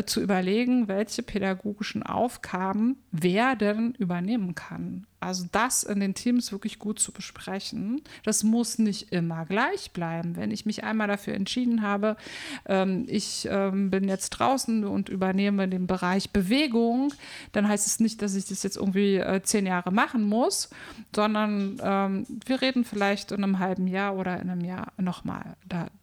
[0.05, 5.05] zu überlegen, welche pädagogischen Aufgaben wer denn übernehmen kann.
[5.19, 8.01] Also das in den Teams wirklich gut zu besprechen.
[8.23, 10.35] Das muss nicht immer gleich bleiben.
[10.35, 12.17] Wenn ich mich einmal dafür entschieden habe,
[12.65, 17.13] ähm, ich ähm, bin jetzt draußen und übernehme den Bereich Bewegung,
[17.51, 20.69] dann heißt es nicht, dass ich das jetzt irgendwie äh, zehn Jahre machen muss,
[21.15, 25.55] sondern ähm, wir reden vielleicht in einem halben Jahr oder in einem Jahr nochmal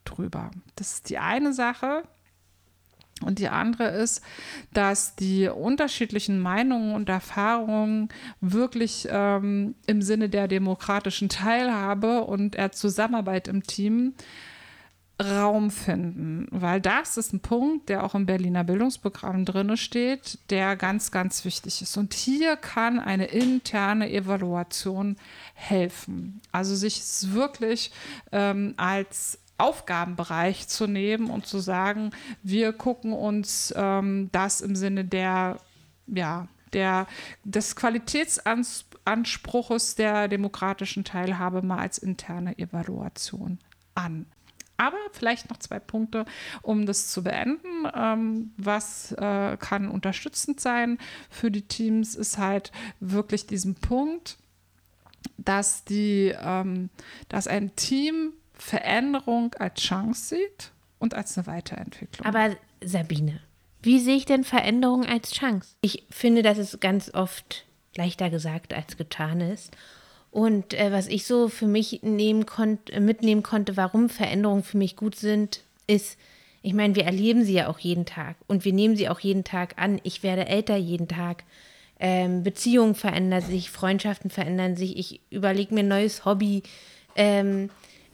[0.04, 0.50] darüber.
[0.76, 2.04] Das ist die eine Sache.
[3.24, 4.22] Und die andere ist,
[4.72, 8.08] dass die unterschiedlichen Meinungen und Erfahrungen
[8.40, 14.14] wirklich ähm, im Sinne der demokratischen Teilhabe und der Zusammenarbeit im Team
[15.20, 20.76] Raum finden, weil das ist ein Punkt, der auch im Berliner Bildungsprogramm drin steht, der
[20.76, 21.96] ganz, ganz wichtig ist.
[21.96, 25.16] Und hier kann eine interne Evaluation
[25.54, 26.40] helfen.
[26.52, 27.02] Also sich
[27.32, 27.92] wirklich
[28.32, 32.10] ähm, als Aufgabenbereich zu nehmen und zu sagen,
[32.42, 35.58] wir gucken uns ähm, das im Sinne der,
[36.06, 37.08] ja, der,
[37.44, 43.58] des Qualitätsanspruches der demokratischen Teilhabe mal als interne Evaluation
[43.94, 44.26] an.
[44.76, 46.24] Aber vielleicht noch zwei Punkte,
[46.62, 47.86] um das zu beenden.
[47.94, 50.96] Ähm, was äh, kann unterstützend sein
[51.28, 54.38] für die Teams, ist halt wirklich diesen Punkt,
[55.36, 56.88] dass, die, ähm,
[57.28, 58.32] dass ein Team
[58.62, 62.26] Veränderung als Chance sieht und als eine Weiterentwicklung.
[62.26, 63.40] Aber Sabine,
[63.82, 65.74] wie sehe ich denn Veränderung als Chance?
[65.80, 67.64] Ich finde, dass es ganz oft
[67.96, 69.76] leichter gesagt als getan ist.
[70.30, 72.00] Und äh, was ich so für mich
[72.46, 76.18] konnt, mitnehmen konnte, warum Veränderungen für mich gut sind, ist,
[76.62, 79.44] ich meine, wir erleben sie ja auch jeden Tag und wir nehmen sie auch jeden
[79.44, 80.00] Tag an.
[80.04, 81.44] Ich werde älter jeden Tag.
[81.98, 84.96] Ähm, Beziehungen verändern sich, Freundschaften verändern sich.
[84.96, 86.62] Ich überlege mir ein neues Hobby.
[87.16, 87.70] Ähm,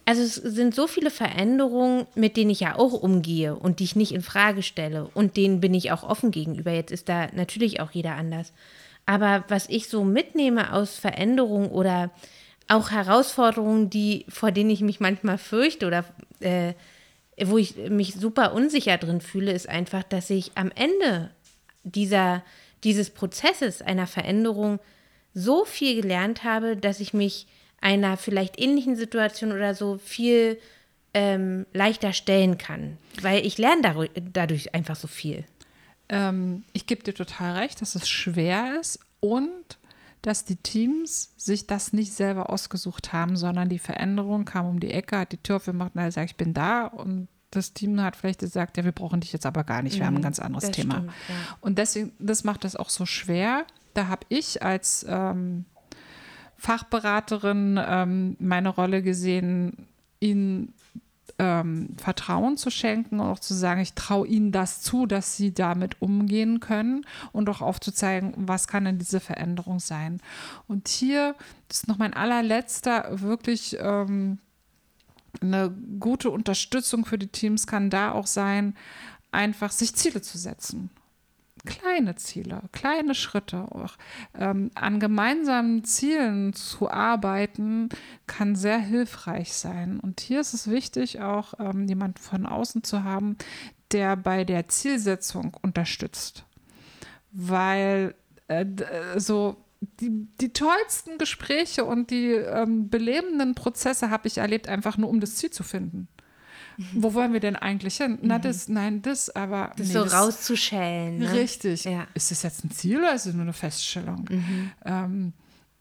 [0.07, 3.97] also es sind so viele Veränderungen, mit denen ich ja auch umgehe und die ich
[3.97, 6.71] nicht in Frage stelle und denen bin ich auch offen gegenüber.
[6.71, 8.53] Jetzt ist da natürlich auch jeder anders.
[9.05, 12.09] Aber was ich so mitnehme aus Veränderungen oder
[12.69, 16.05] auch Herausforderungen, die vor denen ich mich manchmal fürchte oder
[16.39, 16.73] äh,
[17.43, 21.31] wo ich mich super unsicher drin fühle, ist einfach, dass ich am Ende
[21.83, 22.45] dieser,
[22.85, 24.79] dieses Prozesses einer Veränderung
[25.33, 27.45] so viel gelernt habe, dass ich mich
[27.81, 30.59] einer vielleicht ähnlichen Situation oder so viel
[31.13, 35.45] ähm, leichter stellen kann, weil ich lerne dadurch einfach so viel.
[36.09, 39.77] Ähm, ich gebe dir total recht, dass es schwer ist und
[40.21, 44.91] dass die Teams sich das nicht selber ausgesucht haben, sondern die Veränderung kam um die
[44.91, 48.15] Ecke, hat die Tür aufgemacht und hat gesagt, ich bin da und das Team hat
[48.15, 50.23] vielleicht gesagt, ja, wir brauchen dich jetzt aber gar nicht, wir mhm, haben ein mhm,
[50.23, 50.95] ganz anderes Thema.
[50.95, 51.57] Stimmt, ja.
[51.61, 53.65] Und deswegen, das macht das auch so schwer.
[53.93, 55.65] Da habe ich als ähm,
[56.57, 59.87] Fachberaterin ähm, meine Rolle gesehen,
[60.19, 60.73] ihnen
[61.39, 65.53] ähm, Vertrauen zu schenken und auch zu sagen, ich traue ihnen das zu, dass sie
[65.53, 70.19] damit umgehen können und auch aufzuzeigen, was kann denn diese Veränderung sein.
[70.67, 71.35] Und hier
[71.69, 74.39] ist noch mein allerletzter wirklich ähm,
[75.41, 78.75] eine gute Unterstützung für die Teams kann da auch sein,
[79.31, 80.89] einfach sich Ziele zu setzen
[81.67, 83.71] kleine Ziele, kleine Schritte.
[83.71, 83.97] Auch,
[84.33, 87.89] ähm, an gemeinsamen Zielen zu arbeiten,
[88.25, 89.99] kann sehr hilfreich sein.
[89.99, 93.37] Und hier ist es wichtig, auch ähm, jemand von außen zu haben,
[93.91, 96.45] der bei der Zielsetzung unterstützt.
[97.31, 98.15] Weil
[98.47, 99.57] äh, äh so
[99.99, 105.19] die, die tollsten Gespräche und die ähm, belebenden Prozesse habe ich erlebt, einfach nur um
[105.19, 106.07] das Ziel zu finden.
[106.93, 108.19] Wo wollen wir denn eigentlich hin?
[108.21, 108.41] Na, mhm.
[108.41, 109.71] das, nein, das, aber.
[109.77, 111.19] Das nee, so das, rauszuschellen.
[111.19, 111.31] Ne?
[111.33, 111.85] Richtig.
[111.85, 112.07] Ja.
[112.13, 114.25] Ist das jetzt ein Ziel oder ist es nur eine Feststellung?
[114.29, 114.71] Mhm.
[114.85, 115.33] Ähm,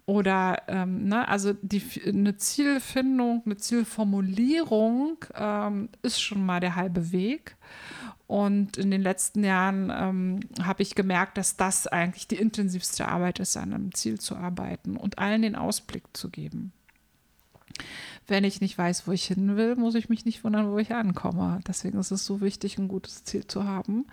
[0.06, 7.10] oder, ähm, ne, also die, eine Zielfindung, eine Zielformulierung ähm, ist schon mal der halbe
[7.12, 7.56] Weg.
[8.28, 13.38] Und in den letzten Jahren ähm, habe ich gemerkt, dass das eigentlich die intensivste Arbeit
[13.38, 16.72] ist, an einem Ziel zu arbeiten und allen den Ausblick zu geben.
[18.28, 20.92] Wenn ich nicht weiß, wo ich hin will, muss ich mich nicht wundern, wo ich
[20.92, 21.60] ankomme.
[21.66, 24.06] Deswegen ist es so wichtig, ein gutes Ziel zu haben.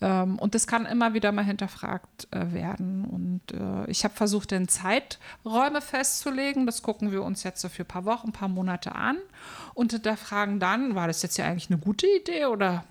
[0.00, 3.04] Ähm, und das kann immer wieder mal hinterfragt äh, werden.
[3.04, 6.66] Und äh, ich habe versucht, den Zeiträume festzulegen.
[6.66, 9.16] Das gucken wir uns jetzt so für ein paar Wochen, ein paar Monate an
[9.74, 12.84] und hinterfragen dann, war das jetzt ja eigentlich eine gute Idee oder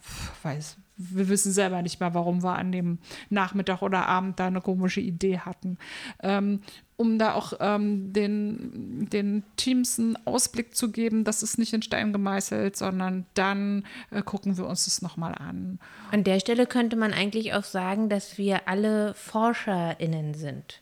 [0.43, 4.61] weiß, wir wissen selber nicht mehr, warum wir an dem Nachmittag oder Abend da eine
[4.61, 5.77] komische Idee hatten.
[6.21, 6.61] Ähm,
[6.97, 11.81] um da auch ähm, den, den Teams einen Ausblick zu geben, das ist nicht in
[11.81, 15.79] Stein gemeißelt, sondern dann äh, gucken wir uns das nochmal an.
[16.11, 20.81] An der Stelle könnte man eigentlich auch sagen, dass wir alle ForscherInnen sind.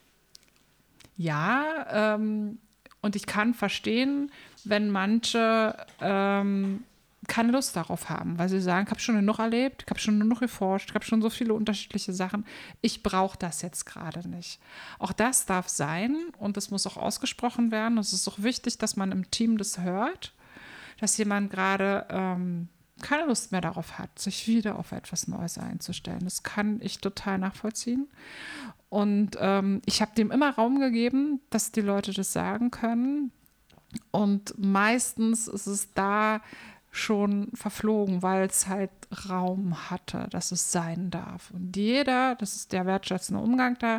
[1.16, 2.58] Ja, ähm,
[3.02, 4.30] und ich kann verstehen,
[4.64, 6.84] wenn manche ähm,
[7.26, 10.18] keine Lust darauf haben, weil sie sagen, ich habe schon genug erlebt, ich habe schon
[10.18, 12.44] genug geforscht, ich habe schon so viele unterschiedliche Sachen,
[12.80, 14.60] ich brauche das jetzt gerade nicht.
[14.98, 17.98] Auch das darf sein und es muss auch ausgesprochen werden.
[17.98, 20.34] Es ist auch wichtig, dass man im Team das hört,
[21.00, 22.68] dass jemand gerade ähm,
[23.02, 26.24] keine Lust mehr darauf hat, sich wieder auf etwas Neues einzustellen.
[26.24, 28.08] Das kann ich total nachvollziehen.
[28.88, 33.32] Und ähm, ich habe dem immer Raum gegeben, dass die Leute das sagen können.
[34.10, 36.40] Und meistens ist es da
[36.94, 38.90] schon verflogen, weil es halt
[39.28, 41.50] Raum hatte, dass es sein darf.
[41.50, 43.98] Und jeder, das ist der wertschätzende Umgang da,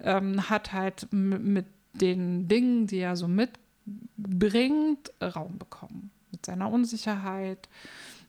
[0.00, 6.10] ähm, hat halt mit den Dingen, die er so mitbringt, Raum bekommen.
[6.32, 7.68] Mit seiner Unsicherheit,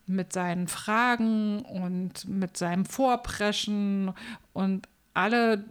[0.06, 4.14] mit seinen Fragen und mit seinem Vorpreschen
[4.54, 5.66] und alle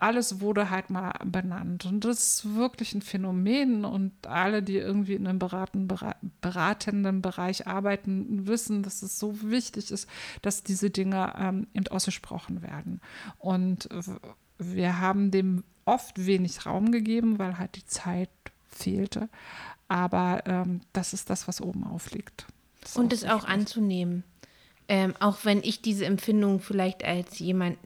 [0.00, 1.84] alles wurde halt mal benannt.
[1.84, 3.84] Und das ist wirklich ein Phänomen.
[3.84, 5.88] Und alle, die irgendwie in einem beraten,
[6.40, 10.08] beratenden Bereich arbeiten, wissen, dass es so wichtig ist,
[10.42, 13.00] dass diese Dinge ähm, eben ausgesprochen werden.
[13.38, 13.88] Und
[14.58, 18.30] wir haben dem oft wenig Raum gegeben, weil halt die Zeit
[18.68, 19.28] fehlte.
[19.88, 22.46] Aber ähm, das ist das, was oben aufliegt.
[22.94, 24.24] Und es auch anzunehmen.
[24.88, 27.78] Ähm, auch wenn ich diese Empfindung vielleicht als jemand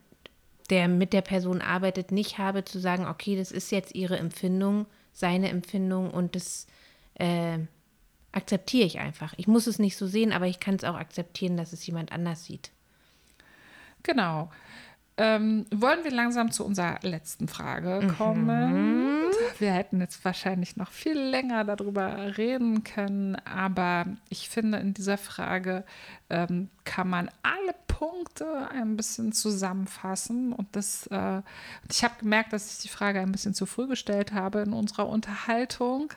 [0.71, 4.87] der mit der Person arbeitet, nicht habe, zu sagen, okay, das ist jetzt ihre Empfindung,
[5.13, 6.65] seine Empfindung und das
[7.15, 7.59] äh,
[8.31, 9.33] akzeptiere ich einfach.
[9.37, 12.11] Ich muss es nicht so sehen, aber ich kann es auch akzeptieren, dass es jemand
[12.11, 12.71] anders sieht.
[14.03, 14.49] Genau.
[15.17, 18.07] Ähm, wollen wir langsam zu unserer letzten Frage mhm.
[18.17, 19.25] kommen?
[19.25, 19.31] Mhm.
[19.59, 25.17] Wir hätten jetzt wahrscheinlich noch viel länger darüber reden können, aber ich finde, in dieser
[25.17, 25.83] Frage
[26.29, 30.53] ähm, kann man alle Punkte ein bisschen zusammenfassen.
[30.53, 31.43] Und das, äh,
[31.87, 35.07] ich habe gemerkt, dass ich die Frage ein bisschen zu früh gestellt habe in unserer
[35.07, 36.11] Unterhaltung,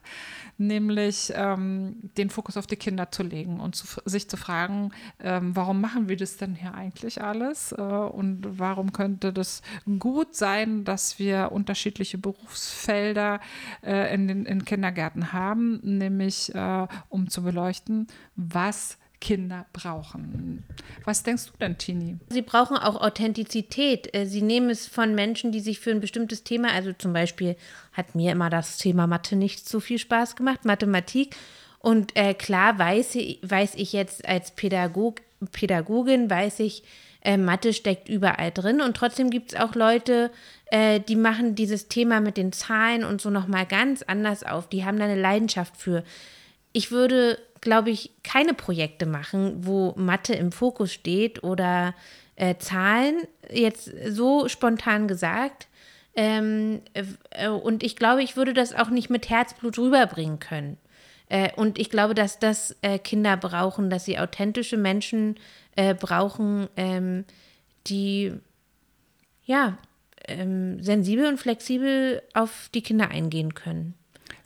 [0.57, 5.55] nämlich ähm, den Fokus auf die Kinder zu legen und zu, sich zu fragen, ähm,
[5.55, 7.73] warum machen wir das denn hier eigentlich alles?
[7.73, 9.61] Äh, und warum könnte das
[9.99, 13.41] gut sein, dass wir unterschiedliche Berufsfelder
[13.83, 18.07] äh, in den in Kindergärten haben, nämlich äh, um zu beleuchten,
[18.37, 20.65] was Kinder brauchen.
[21.05, 22.19] Was denkst du denn, Tini?
[22.29, 24.15] Sie brauchen auch Authentizität.
[24.15, 27.57] Äh, sie nehmen es von Menschen, die sich für ein bestimmtes Thema, also zum Beispiel
[27.95, 31.37] hat mir immer das Thema Mathe nicht so viel Spaß gemacht, Mathematik.
[31.79, 35.23] Und äh, klar weiß ich, weiß ich jetzt als Pädagog,
[35.53, 36.83] Pädagogin, weiß ich,
[37.23, 38.83] äh, Mathe steckt überall drin.
[38.83, 40.31] Und trotzdem gibt es auch Leute,
[40.67, 44.69] äh, die machen dieses Thema mit den Zahlen und so nochmal ganz anders auf.
[44.69, 46.05] Die haben da eine Leidenschaft für.
[46.73, 51.95] Ich würde glaube ich, keine Projekte machen, wo Mathe im Fokus steht oder
[52.37, 55.67] äh, Zahlen, jetzt so spontan gesagt.
[56.15, 56.83] Ähm,
[57.31, 60.79] äh, und ich glaube, ich würde das auch nicht mit Herzblut rüberbringen können.
[61.29, 65.37] Äh, und ich glaube, dass das äh, Kinder brauchen, dass sie authentische Menschen
[65.75, 67.25] äh, brauchen, ähm,
[67.87, 68.33] die
[69.45, 69.79] ja
[70.29, 73.95] ähm, sensibel und flexibel auf die Kinder eingehen können.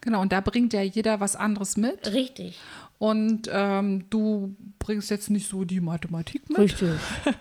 [0.00, 2.12] Genau, und da bringt ja jeder was anderes mit.
[2.12, 2.58] Richtig.
[2.99, 6.59] Und ähm, du bringst jetzt nicht so die Mathematik mit.
[6.59, 6.99] Richtig.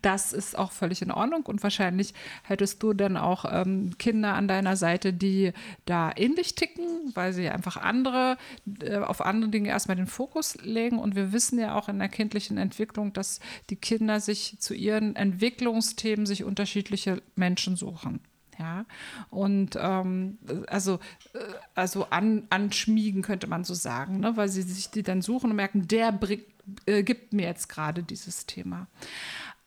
[0.00, 1.44] Das ist auch völlig in Ordnung.
[1.46, 5.52] Und wahrscheinlich hättest du dann auch ähm, Kinder an deiner Seite, die
[5.84, 8.36] da ähnlich ticken, weil sie einfach andere,
[8.80, 10.98] äh, auf andere Dinge erstmal den Fokus legen.
[10.98, 13.40] Und wir wissen ja auch in der kindlichen Entwicklung, dass
[13.70, 18.20] die Kinder sich zu ihren Entwicklungsthemen sich unterschiedliche Menschen suchen.
[18.58, 18.84] Ja,
[19.30, 21.00] und ähm, also,
[21.32, 21.38] äh,
[21.74, 24.36] also an, anschmiegen könnte man so sagen, ne?
[24.36, 26.44] weil sie sich die dann suchen und merken, der bringt,
[26.86, 28.88] äh, gibt mir jetzt gerade dieses Thema.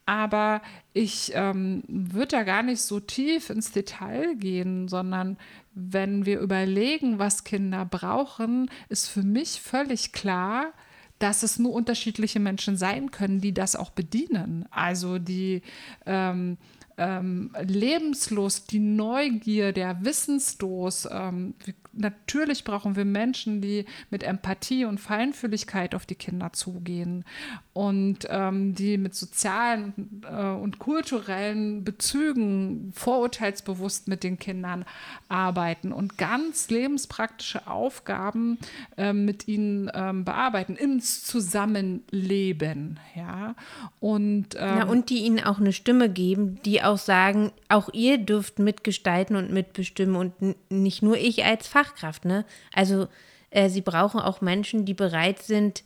[0.06, 0.62] Aber
[0.94, 5.38] ich ähm, würde da gar nicht so tief ins Detail gehen, sondern
[5.74, 10.74] wenn wir überlegen, was Kinder brauchen, ist für mich völlig klar,
[11.18, 14.66] dass es nur unterschiedliche Menschen sein können, die das auch bedienen.
[14.70, 15.64] Also die
[16.06, 16.58] ähm,
[16.98, 21.08] ähm, Lebenslust, die Neugier, der Wissensdos.
[21.12, 21.56] Ähm,
[21.96, 27.26] natürlich brauchen wir Menschen, die mit Empathie und Feinfühligkeit auf die Kinder zugehen
[27.74, 34.86] und ähm, die mit sozialen äh, und kulturellen Bezügen vorurteilsbewusst mit den Kindern
[35.28, 38.58] arbeiten und ganz lebenspraktische Aufgaben
[38.98, 43.00] äh, mit ihnen ähm, bearbeiten, ins Zusammenleben.
[43.16, 43.56] Ja?
[44.00, 48.18] Und, ähm, ja, und die ihnen auch eine Stimme geben, die auch sagen, auch ihr
[48.18, 52.26] dürft mitgestalten und mitbestimmen und nicht nur ich als Fachkraft.
[52.26, 52.46] Ne?
[52.74, 53.08] Also
[53.50, 55.84] äh, sie brauchen auch Menschen, die bereit sind,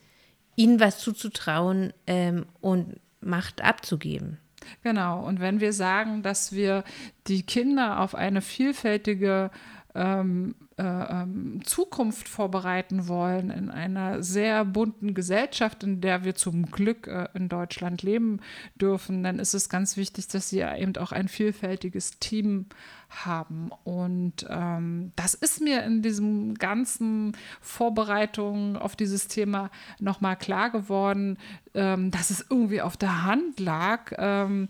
[0.55, 4.37] ihnen was zuzutrauen ähm, und Macht abzugeben.
[4.81, 6.83] Genau, und wenn wir sagen, dass wir
[7.27, 9.51] die Kinder auf eine vielfältige
[9.95, 16.67] ähm, äh, ähm, Zukunft vorbereiten wollen in einer sehr bunten Gesellschaft, in der wir zum
[16.71, 18.39] Glück äh, in Deutschland leben
[18.75, 22.67] dürfen, dann ist es ganz wichtig, dass sie eben auch ein vielfältiges Team
[23.09, 23.71] haben.
[23.83, 31.37] Und ähm, das ist mir in diesem ganzen Vorbereitung auf dieses Thema nochmal klar geworden,
[31.73, 34.69] ähm, dass es irgendwie auf der Hand lag, ähm,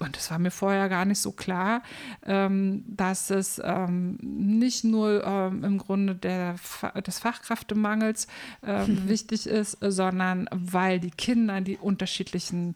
[0.00, 1.82] und das war mir vorher gar nicht so klar,
[2.26, 6.56] ähm, dass es ähm, nicht nur ähm, im Grunde der,
[7.06, 8.26] des Fachkräftemangels
[8.66, 12.74] ähm, wichtig ist, sondern weil die Kinder die unterschiedlichen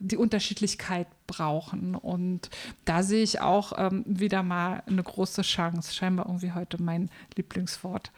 [0.00, 1.94] die Unterschiedlichkeit brauchen.
[1.94, 2.50] Und
[2.84, 5.94] da sehe ich auch ähm, wieder mal eine große Chance.
[5.94, 8.10] Scheinbar irgendwie heute mein Lieblingswort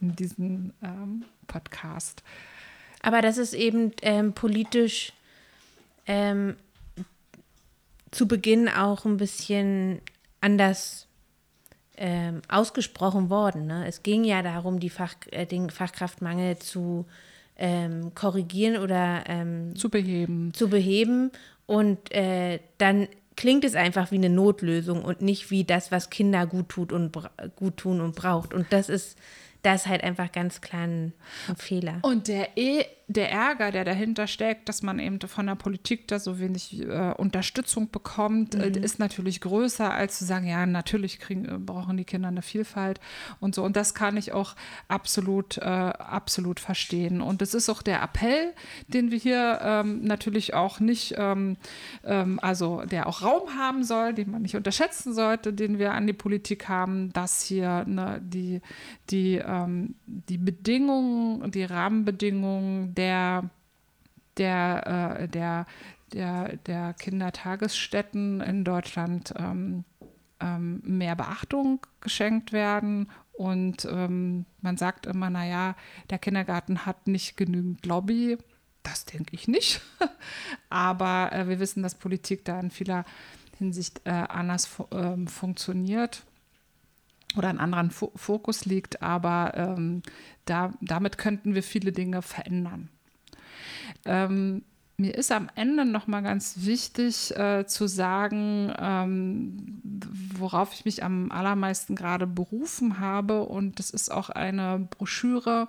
[0.00, 2.22] in diesem ähm, Podcast.
[3.02, 5.12] Aber das ist eben ähm, politisch
[6.06, 6.56] ähm,
[8.14, 10.00] zu Beginn auch ein bisschen
[10.40, 11.08] anders
[11.96, 13.66] ähm, ausgesprochen worden.
[13.66, 13.86] Ne?
[13.86, 17.06] Es ging ja darum, die Fach, äh, den Fachkraftmangel zu
[17.56, 20.52] ähm, korrigieren oder ähm, zu beheben.
[20.54, 21.30] Zu beheben.
[21.66, 26.46] Und äh, dann klingt es einfach wie eine Notlösung und nicht wie das, was Kinder
[26.46, 27.16] gut tut und
[27.56, 28.54] gut tun und braucht.
[28.54, 29.18] Und das ist
[29.64, 31.14] da ist halt einfach ganz klar ein,
[31.48, 31.98] ein Fehler.
[32.02, 36.18] Und der, e der Ärger, der dahinter steckt, dass man eben von der Politik da
[36.18, 38.82] so wenig äh, Unterstützung bekommt, äh, mhm.
[38.82, 43.00] ist natürlich größer, als zu sagen, ja, natürlich kriegen, äh, brauchen die Kinder eine Vielfalt
[43.40, 43.62] und so.
[43.62, 44.56] Und das kann ich auch
[44.88, 47.20] absolut, äh, absolut verstehen.
[47.20, 48.54] Und es ist auch der Appell,
[48.88, 51.56] den wir hier ähm, natürlich auch nicht, ähm,
[52.04, 56.06] ähm, also der auch Raum haben soll, den man nicht unterschätzen sollte, den wir an
[56.06, 58.62] die Politik haben, dass hier ne, die,
[59.10, 63.50] die ähm, die Bedingungen, die Rahmenbedingungen der,
[64.36, 65.66] der, äh, der,
[66.12, 69.84] der, der Kindertagesstätten in Deutschland ähm,
[70.40, 73.10] ähm, mehr Beachtung geschenkt werden.
[73.32, 75.74] Und ähm, man sagt immer, naja,
[76.10, 78.38] der Kindergarten hat nicht genügend Lobby.
[78.82, 79.80] Das denke ich nicht.
[80.68, 83.04] Aber äh, wir wissen, dass Politik da in vieler
[83.58, 86.24] Hinsicht äh, anders fu ähm, funktioniert
[87.36, 90.02] oder einen anderen Fo Fokus liegt, aber ähm,
[90.44, 92.88] da, damit könnten wir viele Dinge verändern.
[94.04, 94.62] Ähm,
[94.96, 99.80] mir ist am Ende noch mal ganz wichtig äh, zu sagen, ähm,
[100.38, 103.42] worauf ich mich am allermeisten gerade berufen habe.
[103.42, 105.66] Und das ist auch eine Broschüre,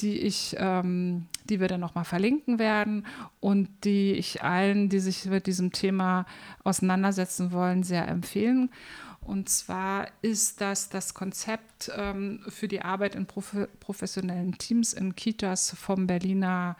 [0.00, 3.06] die ich, ähm, die wir dann noch mal verlinken werden
[3.40, 6.24] und die ich allen, die sich mit diesem Thema
[6.62, 8.70] auseinandersetzen wollen, sehr empfehlen.
[9.30, 15.14] Und zwar ist das das Konzept ähm, für die Arbeit in prof professionellen Teams in
[15.14, 16.76] Kitas vom Berliner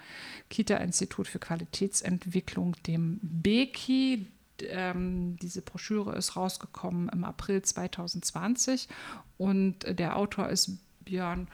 [0.49, 4.27] Kita-Institut für Qualitätsentwicklung, dem BEKI.
[4.63, 8.89] Ähm, diese Broschüre ist rausgekommen im April 2020
[9.39, 11.47] und der Autor ist Björn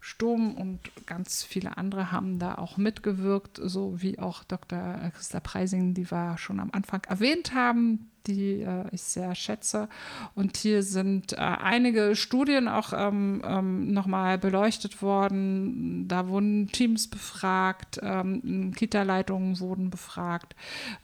[0.00, 5.12] Sturm und ganz viele andere haben da auch mitgewirkt, so wie auch Dr.
[5.14, 9.88] Christa Preising, die wir schon am Anfang erwähnt haben, die äh, ich sehr schätze.
[10.34, 16.08] Und hier sind äh, einige Studien auch ähm, ähm, nochmal beleuchtet worden.
[16.08, 20.54] Da wurden Teams befragt, ähm, Kita-Leitungen wurden befragt.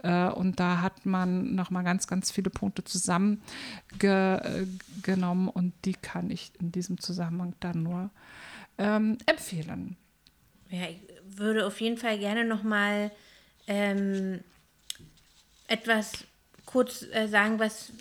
[0.02, 6.52] Äh, und da hat man nochmal ganz, ganz viele Punkte zusammengenommen und die kann ich
[6.60, 8.10] in diesem Zusammenhang dann nur
[8.78, 9.96] ähm, empfehlen.
[10.70, 13.10] Ja, ich würde auf jeden Fall gerne nochmal
[13.66, 14.40] ähm,
[15.68, 16.24] etwas
[16.66, 17.92] kurz äh, sagen, was,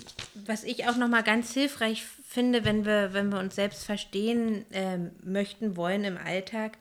[0.45, 4.97] was ich auch nochmal ganz hilfreich finde, wenn wir, wenn wir uns selbst verstehen äh,
[5.23, 6.77] möchten, wollen im Alltag,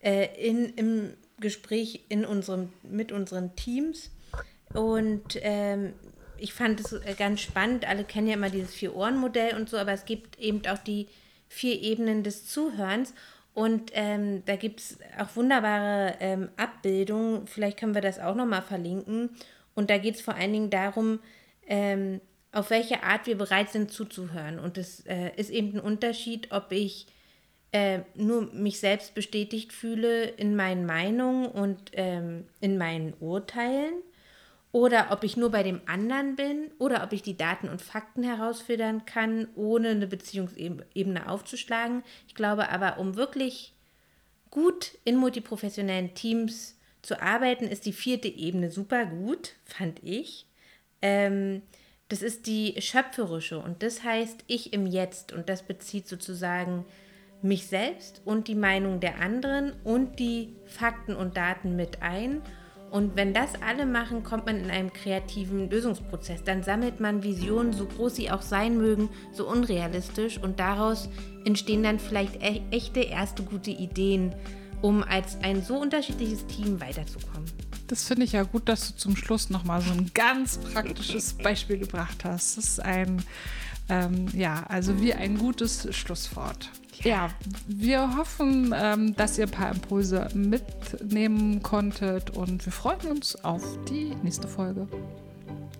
[0.00, 4.10] äh, in, im Gespräch in unserem, mit unseren Teams.
[4.74, 5.94] Und ähm,
[6.36, 7.88] ich fand es äh, ganz spannend.
[7.88, 11.08] Alle kennen ja immer dieses Vier-Ohren-Modell und so, aber es gibt eben auch die
[11.48, 13.14] vier Ebenen des Zuhörens.
[13.54, 17.46] Und ähm, da gibt es auch wunderbare ähm, Abbildungen.
[17.46, 19.30] Vielleicht können wir das auch nochmal verlinken.
[19.80, 21.20] Und da geht es vor allen Dingen darum,
[21.66, 22.20] ähm,
[22.52, 24.58] auf welche Art wir bereit sind zuzuhören.
[24.58, 27.06] Und es äh, ist eben ein Unterschied, ob ich
[27.72, 33.94] äh, nur mich selbst bestätigt fühle in meinen Meinungen und ähm, in meinen Urteilen
[34.70, 38.22] oder ob ich nur bei dem anderen bin oder ob ich die Daten und Fakten
[38.22, 42.02] herausfiltern kann, ohne eine Beziehungsebene aufzuschlagen.
[42.28, 43.72] Ich glaube aber, um wirklich
[44.50, 50.46] gut in multiprofessionellen Teams zu arbeiten, ist die vierte Ebene super gut, fand ich.
[51.02, 51.62] Ähm,
[52.08, 56.84] das ist die schöpferische und das heißt ich im Jetzt und das bezieht sozusagen
[57.42, 62.42] mich selbst und die Meinung der anderen und die Fakten und Daten mit ein.
[62.90, 66.42] Und wenn das alle machen, kommt man in einem kreativen Lösungsprozess.
[66.42, 70.38] Dann sammelt man Visionen, so groß sie auch sein mögen, so unrealistisch.
[70.38, 71.08] Und daraus
[71.44, 74.34] entstehen dann vielleicht e echte erste gute Ideen,
[74.82, 77.50] um als ein so unterschiedliches Team weiterzukommen.
[77.86, 81.78] Das finde ich ja gut, dass du zum Schluss nochmal so ein ganz praktisches Beispiel
[81.78, 82.56] gebracht hast.
[82.56, 83.22] Das ist ein,
[83.88, 86.70] ähm, ja, also wie ein gutes Schlusswort.
[87.02, 87.30] Ja,
[87.66, 93.62] wir hoffen, ähm, dass ihr ein paar Impulse mitnehmen konntet und wir freuen uns auf
[93.88, 94.86] die nächste Folge.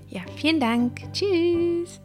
[0.09, 1.01] Ja, vielen Dank.
[1.13, 2.01] Tschüss.